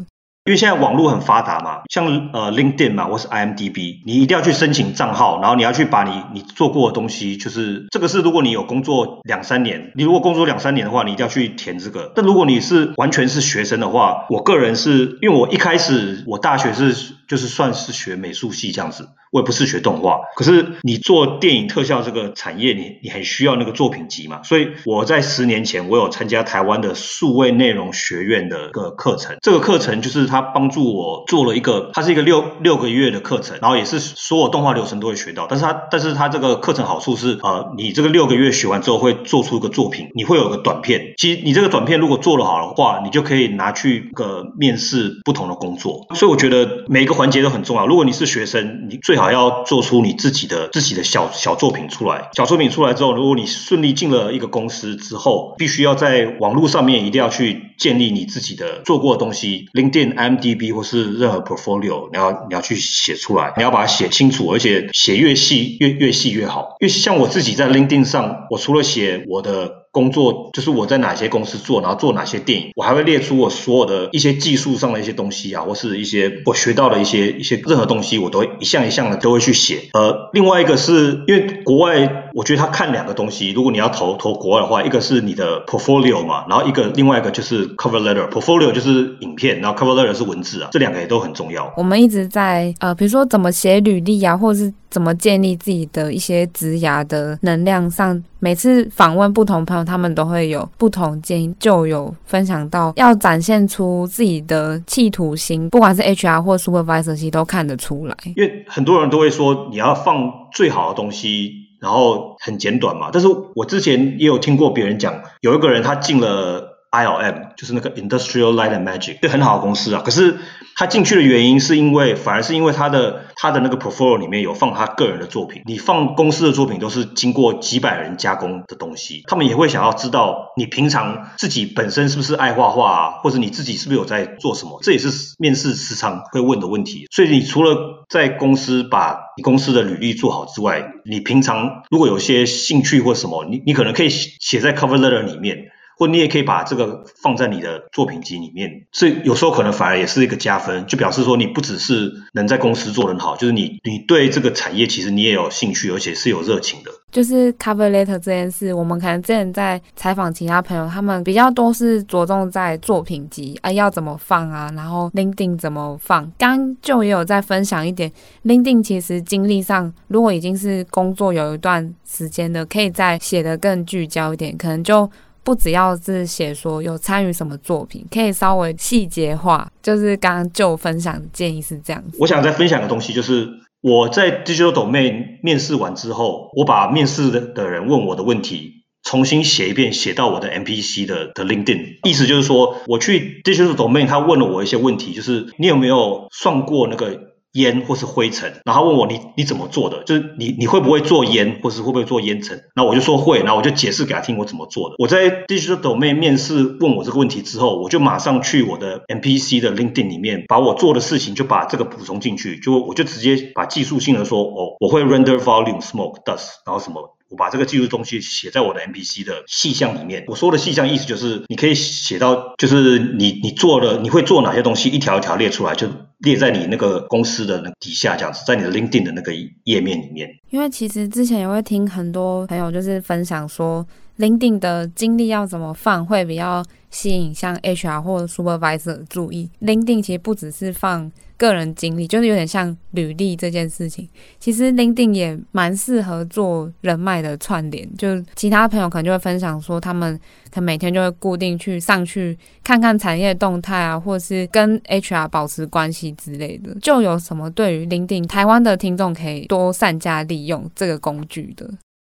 [0.46, 12.12] 因为现在网络很发达嘛，像呃 LinkedIn 嘛，或是 IMDB，你一定要去申请账号，然后你要去把你你做过的东西，就是这个是如果你有工作两三年，你如果工作两三年的话，你一定要去填这个。
[12.14, 19.08] 但如果你是完全是学生的话，我个人是因为我一开始我大学是就是算是学美术系这样子。
[19.34, 20.20] 我也不是学动画。
[20.36, 24.40] 可是你做电影特效这个产业，你你很需要那个作品集嘛。
[24.44, 29.36] 所以我在十年前，我有参加台湾的数位内容学院的一个课程。
[29.40, 35.48] 这个课程就是他帮助我做了一个，它是一个六六个月的课程，然后也是所有动画流程都会学到。
[35.50, 41.13] 但是它但是它这个课程好处是，呃，你这个六个月学完之后会做出一个作品，你会有个短片。
[41.16, 46.06] 其实你这个短片如果做得好的话，你就可以拿去个面试不同的工作。
[46.14, 47.86] 所以我觉得每个环节都很重要。
[47.86, 52.28] 如果你是学生，你最好要做出你自己的自己的小小作品出来。
[52.34, 66.76] 小作品出来之后，如果你顺利进了一个公司之后，必须要在网络上面一定要去建立你自己的做过的东西，LinkedIn、MDB 或是任何 portfolio，你要你要去写出来，你要把它写清楚，而且写越细越越细越好。
[66.80, 69.83] 因为像我自己在 LinkedIn 上，我除了写我的。
[69.94, 79.88] 工作就是我在哪些公司做，然后做哪些电影，我还会列出我所有的一些技术上的一些东西啊，或是一些我学到的一些一些任何东西，我都一项一项的都会去写。
[79.92, 88.28] 呃，另外一个是因为国外，我觉得他看两个东西，如果你要投投国外的话，一个是你的 portfolio 嘛，然后一个另外一个就是 cover letter。
[88.28, 91.72] portfolio 就是影片，然后 cover letter 是文字啊，这两个也都很重要。
[91.76, 99.82] 我们一直在呃，比如说怎么写履历啊，或者是怎么建立自己的一些职涯的能量上，每次访问不同朋友。
[99.82, 108.14] 他们都会有不同建议，就有分享到要展现出自己的企图心，不管是 HR 或 Supervisor，其实都看得出来。
[108.36, 113.08] 因为很多人都会说你要放最好的东西，然后很简短嘛。
[113.10, 116.73] 但是我之前也有听过别人讲，有一个人他进了。
[116.94, 120.02] ILM 就是那个 Industrial Light and Magic，这很好的公司啊。
[120.04, 120.38] 可是
[120.76, 125.62] 他进去的原因是因为，反而是因为他的他的那个 portfolio 里面有放他个人的作品。
[125.66, 134.78] 你放公司的作品都是经过几百人加工的东西，他们也会想要知道你平常自己本身是不是爱画画啊，或者你自己是不是有在做什么？
[134.82, 137.06] 这也是面试时常会问的问题。
[137.10, 145.70] 所以你除了在公司把你公司的履历做好之外，你平常如果有些兴趣或什么，你你可能可以写在 cover letter 里面。
[145.96, 156.90] 或你也可以把这个放在你的作品集里面，所以有时候可能反而也是一个加分，就表示说你不只是能在公司做得很好，就是你你对这个产业其实你也有兴趣，而且是有热情的。
[157.12, 166.28] 就是 cover letter 这件事，我们可能之前在采访其他朋友，他们比较多是着重在作品集啊要怎么放啊，然后 LinkedIn 怎么放。
[166.36, 168.10] 刚就也有在分享一点
[168.44, 175.08] ，LinkedIn 其实经历上，如果已经是工作有一段时间的，可以再写得更聚焦一点，可能就。
[175.44, 179.70] 不只要是写说有参与什么作品，可以稍微细节化。
[179.82, 182.02] 就是刚刚就分享的建议是这样。
[182.18, 183.48] 我想再分享的东西就是
[183.82, 191.98] 我在 Digital Domain 面试完之后，我把面试的的人问我的问题重新写一遍，写到我的 MPC 的的 LinkedIn。
[192.04, 197.33] 意思就是说，我去 Digital Domain，他问了我一些问题，就是你有没有算过那个？
[197.54, 200.04] 烟或是灰尘，然后他问我，你你怎么做的？
[200.04, 202.60] 就是你你会不会做烟，或是会不会做烟尘？
[202.74, 204.96] 那我就说会，然后我就解释给他听我怎么做的。
[204.98, 217.16] 我在 Digital Domain 面试问我这个问题之后，我就马上去我的 MPC 的 LinkedIn 里面，把我做的事情就把这个补充进去，就我就直接把技术性的说，哦，我会 Render Volume Smoke Dust，然后什么。
[217.34, 220.24] 我把这个技术东西写在我的 MPC 的细项里面。
[220.28, 229.32] 我说的细项意思就是，你可以写到，就是你你做了，你会做哪些东西，一条一条列出来，就列在你那个公司的那底下这样子，在你的 LinkedIn 的那个
[229.64, 230.30] 页面里面。
[230.50, 233.84] 因为其实之前也会听很多朋友就是分享说
[234.18, 239.50] ，LinkedIn 的经历要怎么放会比较吸引像 HR 或者 Supervisor 的注意。
[239.60, 241.10] LinkedIn 其实不只是放。
[241.36, 244.08] 个人经历就是有点像履历这件事情，
[244.38, 247.88] 其实 LinkedIn 也蛮适合做人脉的串联。
[247.96, 250.16] 就其他朋友可能就会分享说，他们
[250.50, 256.74] 可能每天就会固定去上去看看产业动态啊，或是跟 HR 保持关系之类的。
[256.80, 261.68] 就有什么对于 LinkedIn 台湾的听众可以多善加利用这个工具的？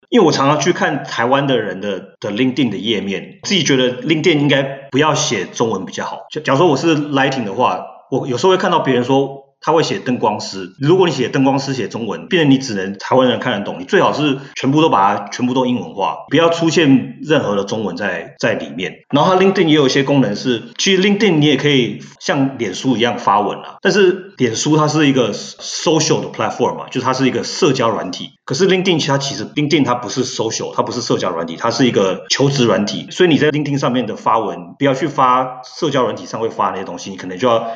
[0.09, 6.21] 因为我常常去看台湾的人的的 LinkedIn 的页面，自己觉得 LinkedIn 应该不要写中文比较好。
[6.31, 7.85] 就假如说我是 Lighting 的话。
[8.09, 18.93] 我有时候会看到别人说他会写灯光师，如果你写灯光师写中文，变成你只能台湾人看得懂，你最好是全部都把它全部都英文化，不要出现任何的中文在在里面。
[19.13, 28.29] 然后它 LinkedIn 也有一些功能是，其实 LinkedIn 你也可以像脸书一样发文啊，但是脸书它是一个 social 的 platform 嘛，就是它是一个社交软体。
[28.45, 33.07] 可是 LinkedIn 其实它其实 LinkedIn 它不是 social，它不是社交软体，它是一个求职软体。
[33.11, 37.67] 所以你在 LinkedIn 上面的发文，不要去发社交软体上会发那些东西，你可能就要。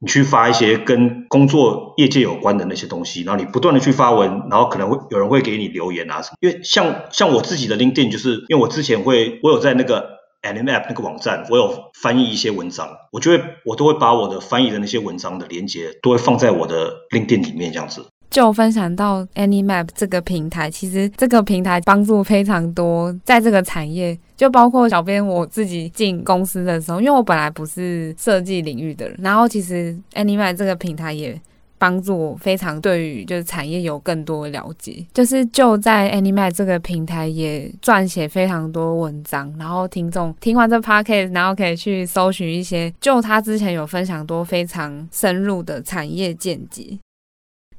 [0.00, 6.36] 你去发一些跟工作业界有关的那些东西，然后你不断的去发文，然后可能会有人会给你留言啊什么。
[6.40, 18.06] 因为像像我自己的 LinkedIn，就是因为我之前会我有在那个 AniMapp 那个网站，我有翻译一些文章，我就会我都会把我的翻译的那些文章的连接都会放在我的 LinkedIn 里面这样子。
[18.30, 31.40] 就分享到 AnyMap 这个平台，其实这个平台帮助非常多，在这个产业，就包括小编我自己进公司的时候，因为我本来不是设计领域的人，然后其实 AnyMap 这个平台也。
[31.80, 46.98] 帮助我非常对于就是产业有更多的了解，就是就在 AnyMap 这个平台也撰写非常多文章，然后听众听完这 podcast，然后可以去搜寻一些，就他之前有分享多非常深入的产业见解。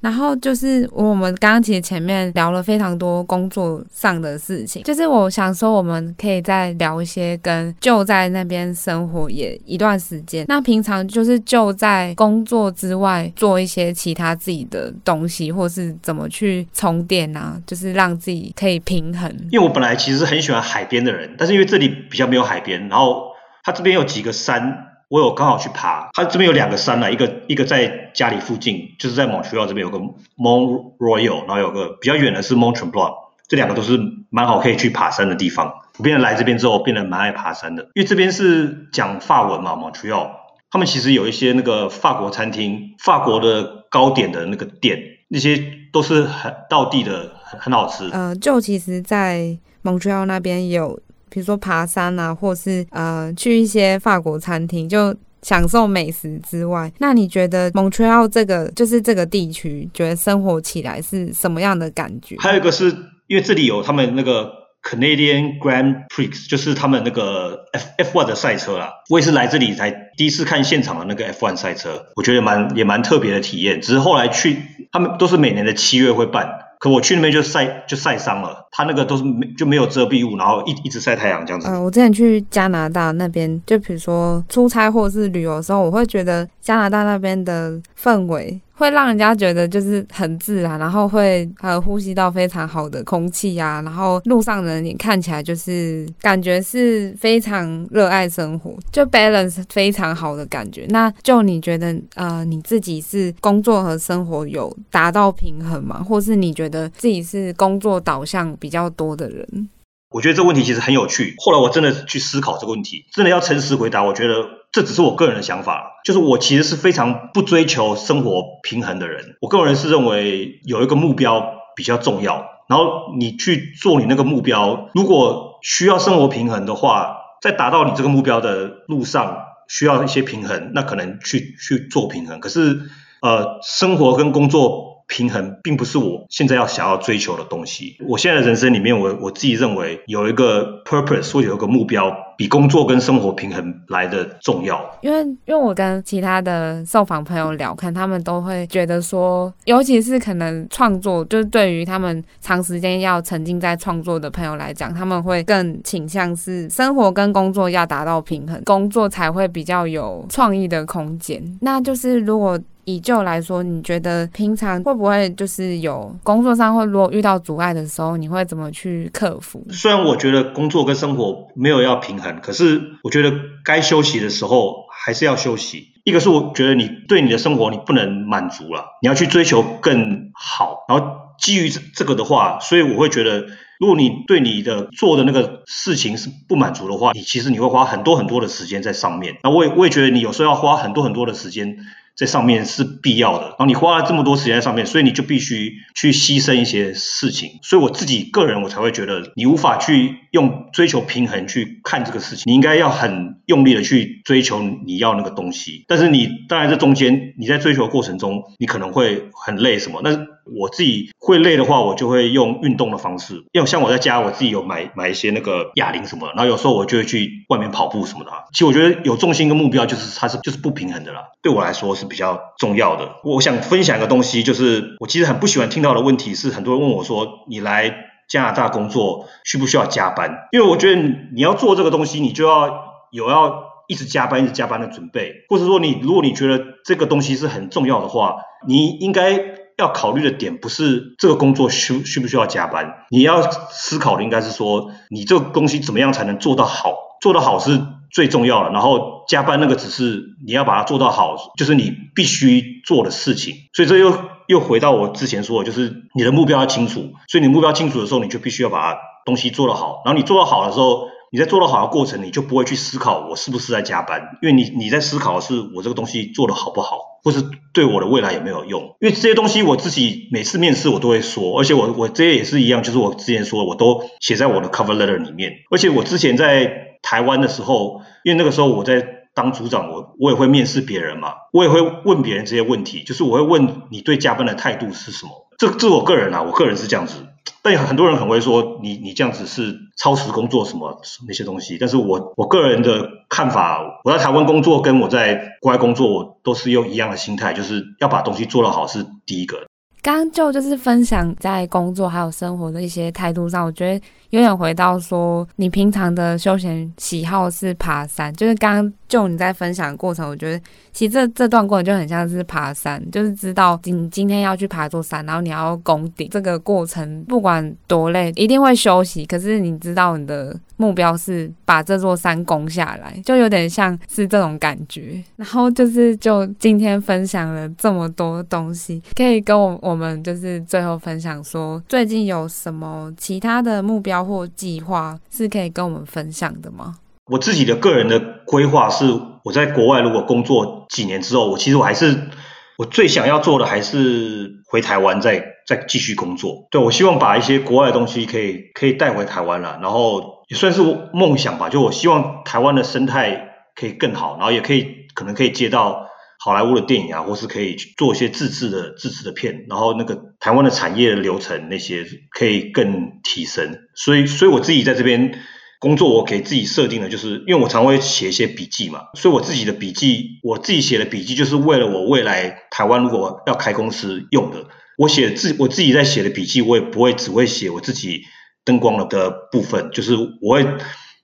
[0.02, 10.44] 然后就是我们刚刚其实前面聊了非常多工作上的事情，就是我想说我们可以再聊一些跟就在那边生活也一段时间。
[10.48, 19.32] 那平常就是就在工作之外做一些其他自己的东西，或是怎么去充电啊，就是让自己可以平衡。
[19.52, 23.32] 因为我本来其实很喜欢海边的人，但是因为这里比较没有海边，然后
[23.64, 24.88] 它这边有几个山。
[25.12, 30.00] 我有刚好去爬，它这边有两个山呢，一个一个在家里附近，就是在 Montreal 这边有个
[30.38, 33.16] Mont Royal，然后有个比较远的是 Mont Tremblant，
[33.50, 34.00] 这两个都是
[34.30, 35.74] 蛮好可以去爬山的地方。
[35.98, 40.30] 我变得来这边之后，变得蛮爱爬山的，因为这边是讲法文嘛，Montreal，
[40.72, 44.98] 他们其实有一些那个法国餐厅、法国的糕点的那个店，
[45.28, 48.10] 那些都是很道地的，很很好吃。
[48.14, 51.02] 呃，就其实，在 Montreal 那边有。
[51.32, 62.36] 比如说爬山啊，或是呃去一些法国餐厅，就享受美食之外，那你觉得 Montreal 这个就是这个地区，觉得生活起来是什么样的感觉？
[62.40, 62.96] 还有一个是
[63.28, 64.52] 因为这里有他们那个
[64.84, 68.92] Canadian Grand Prix，就是他们那个 F F1 的赛车啦。
[69.10, 73.80] 我也是来这里才第一次看现场的那个 F1 赛车，我觉得蛮也蛮特别的体验。
[73.80, 74.58] 只是后来去，
[74.92, 76.50] 他们都是每年的七月会办。
[76.82, 81.68] 可我去那边就晒就晒伤了，他那个都是没就没有遮蔽物，然后一一直晒太阳这样子。
[81.68, 88.60] 呃，我之前去加拿大那边，就比如说出差或者是旅游的时候，我会觉得加拿大那边的氛围。
[88.82, 100.88] 会让人家觉得就是很自然，然后会呃呼吸到非常好的空气呀，然后路上的人也看起来就是感觉是非常热爱生活，就 balance 非常好的感觉。
[100.90, 106.02] 那就你觉得呃你自己是工作和生活有达到平衡吗？
[106.02, 109.70] 或是你觉得自己是工作导向比较多的人？
[110.10, 111.36] 我觉得这个问题其实很有趣。
[111.38, 114.34] 后来我真的去思考这个问题，真的要诚实回答，我觉得。
[114.72, 119.36] 这只是我个人的想法，就是我其实是非常不追求生活平衡的人。
[119.42, 121.46] 我个人是认为有一个目标
[121.76, 124.90] 比较重要，然后你去做你那个目标。
[124.94, 132.40] 如果需要生活平衡的话，在达到你这个目标的路上需要一些平衡，那可能去去做平衡。
[132.40, 132.80] 可是，
[133.22, 137.98] 呃，生活跟工作平衡并不是我现在要想要追求的东西。
[138.08, 142.16] 我现在的人生里面，我我自己认为有一个 purpose 或有一个目标。
[142.42, 161.40] 比工作跟生活平衡来的重要，因为因为我跟其他的受访朋友聊，看他们都会觉得说，尤其是可能创作，就是对于他们长时间要沉浸在创作的朋友来讲，他们会更倾向是生活跟工作要达到平衡，工作才会比较有创意的空间。
[161.62, 162.60] 那就是如果。
[162.86, 169.66] 以就来说，你觉得平常会不会就是有工作上会如果遇到阻碍的时候，你会怎么去克服？
[169.70, 173.32] 虽然我觉得工作跟生活没有要平衡，可是我觉得
[173.64, 175.90] 该休息的时候还是要休息。
[176.04, 180.86] 一个是我觉得你对你的生活你不能满足了，你要去追求更好。
[180.90, 181.06] 然后
[181.38, 183.46] 基于这个的话，所以我会觉得，
[183.80, 189.38] 如果你对你的做的那个事情是不满足的话，你其实你会花很多很多的时间在上面。
[189.44, 191.78] 那我也我也觉得你有时候要花很多很多的时间。
[192.16, 197.60] 在上面是必要的，然后你花了这么多时间在上面，所以你就必须去牺牲一些事情。
[197.64, 202.44] 所以我自己个人，我才会觉得你无法去用追求平衡去看这个事情。
[202.52, 205.86] 你应该要很用力的去追求你要那个东西。
[205.88, 210.02] 但是你当然这中间你在追求过程中，你可能会很累什么。
[210.04, 213.44] 但是我自己会累的话，我就会用运动的方式。
[213.52, 218.32] 因为像我在家，我自己有买买一些那个哑铃什么的，然后有时候我就会去外面跑步什么的。
[218.52, 221.24] 其实我觉得有重心跟目标，就是它是就是不平衡的啦。
[221.42, 223.16] 对我来说是比较重要的。
[223.24, 227.94] 我想分享一个东西，就是我其实很不喜欢听到的问题是，很多人问我说：“你来
[228.28, 231.02] 加拿大工作需不需要加班？”因为我觉得
[231.34, 238.38] 你要做这个东西，你就要有要一直加班、一直加班的准备，或者说你如果你觉得这个东西是很重要的话，
[238.68, 239.61] 你应该。
[239.78, 253.56] 要考虑的点不是这个工作需需不需要加班，你要思考的应该是说，你这个东西怎么样才能做到好，做得好是最重要的，然后加班那个只是你要把它做到好，就是你必须做的事情。
[253.74, 254.14] 所以这又
[254.48, 267.42] 又回到我之前说的，就是你的目标要清楚，所以你目标清楚的时候，你就必须要把东西做得好，然后你做得好的时候，你在做得好的过程，你就不会去思考我是不是在加班，因为你你在思考的是我这个东西做得好不好，或是
[267.74, 268.98] 对我的未来有没有用。
[269.00, 275.54] 因为这些东西我自己每次面试我都会说，而且我我这些也是一样，就是我之前说我都写在我的 cover letter 里面。
[275.72, 279.02] 而且我之前在台湾的时候，因为那个时候我在
[279.34, 285.32] 当组长，我我也会面试别人嘛，我也会问别人这些问题，就是我会问你对加班的态度是什么。
[285.58, 287.28] 这这我个人啊，我个人是这样子。
[287.62, 299.58] 但很多人很会说你你这样子是超时工作什么那些东西，但是我我个人的看法，我在台湾工作跟我在国外工作，我都是用一样的心态，就是要把东西做得好是第一个。
[300.04, 325.22] 刚就就是分享在工作还有生活的一些态度上，我觉得有点回到说你平常的休闲喜好是爬山，就是刚就你在分享的过程，我觉得其实这这段过程就很像是爬山，就是知道你今天要去爬座山，然后你要攻顶，这个过程不管多累，一定会休息，可是你知道你的目标是把这座山攻下来，就有点像是这种感觉。
[325.36, 336.96] 然后就是就今天分享了这么多东西，可以跟我我们就是最后分享说，最近有什么其他的目标或计划是可以跟我们分享的吗？
[337.28, 339.06] 我自己的个人的规划是，
[339.44, 342.30] 我在国外如果工作几年之后，我其实我还是
[342.78, 346.68] 我最想要做的还是回台湾再再继续工作。
[346.72, 350.82] 对，我希望把一些国外的东西可以可以带回台湾了，然后也算是
[351.14, 351.70] 梦想吧。
[351.70, 356.08] 就我希望台湾的生态可以更好，然后也可以可能可以接到
[356.40, 363.80] 好莱坞的电影啊，或是可以做一些自制的自制的片，然后那个台湾的产业的流程那些可以更提升。
[363.96, 365.40] 所以，所以我自己在这边。
[365.82, 374.68] 工作我给自己设定的就是，因为我常会写一些笔记嘛，所以我自己的笔记，我自己写的笔记就是为了我未来台湾如果要开公司用的。
[375.00, 378.22] 我写自我自己在写的笔记，我也不会只会写我自己
[378.64, 380.68] 灯光的部分，就是我会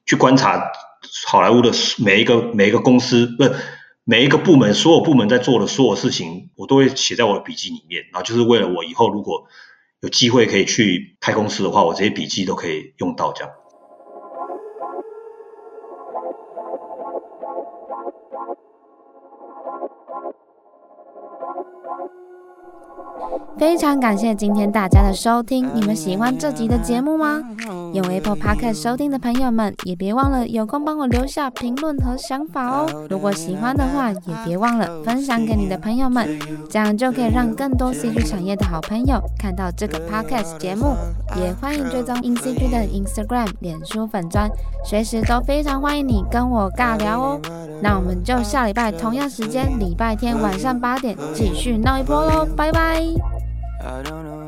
[0.08, 0.72] 去观察
[1.28, 3.56] 好莱坞的每一个每一个公司，不是，
[4.06, 8.06] 每一个部门，所有部门在做的所有事情，我都会写在我的笔记里面。
[8.12, 9.44] 然后就是为了我以后如果
[10.02, 13.54] 有机会可以去开公司的话，我这些笔记都可以用到这样。
[23.60, 27.42] 非常感谢今天大家的收听，你们喜欢这集的节目吗？
[27.92, 33.08] 用 Apple Podcast 收听的朋友们，也别忘了有空帮我留下评论和想法哦。
[33.10, 36.40] 如果喜欢的话，也别忘了分享给你的朋友们，
[36.70, 40.96] 这样就可以让更多 CG 产业的好朋友看到这个 Podcast 节目。
[41.36, 44.50] 也欢迎追踪 InCG 的 Instagram、脸书粉砖，
[44.86, 47.42] 随时都非常欢迎你跟我尬聊哦。
[47.82, 53.47] 那我们就下礼拜同样时间，礼拜天晚上八点继续闹一波喽，拜拜。
[53.80, 54.47] I don't know.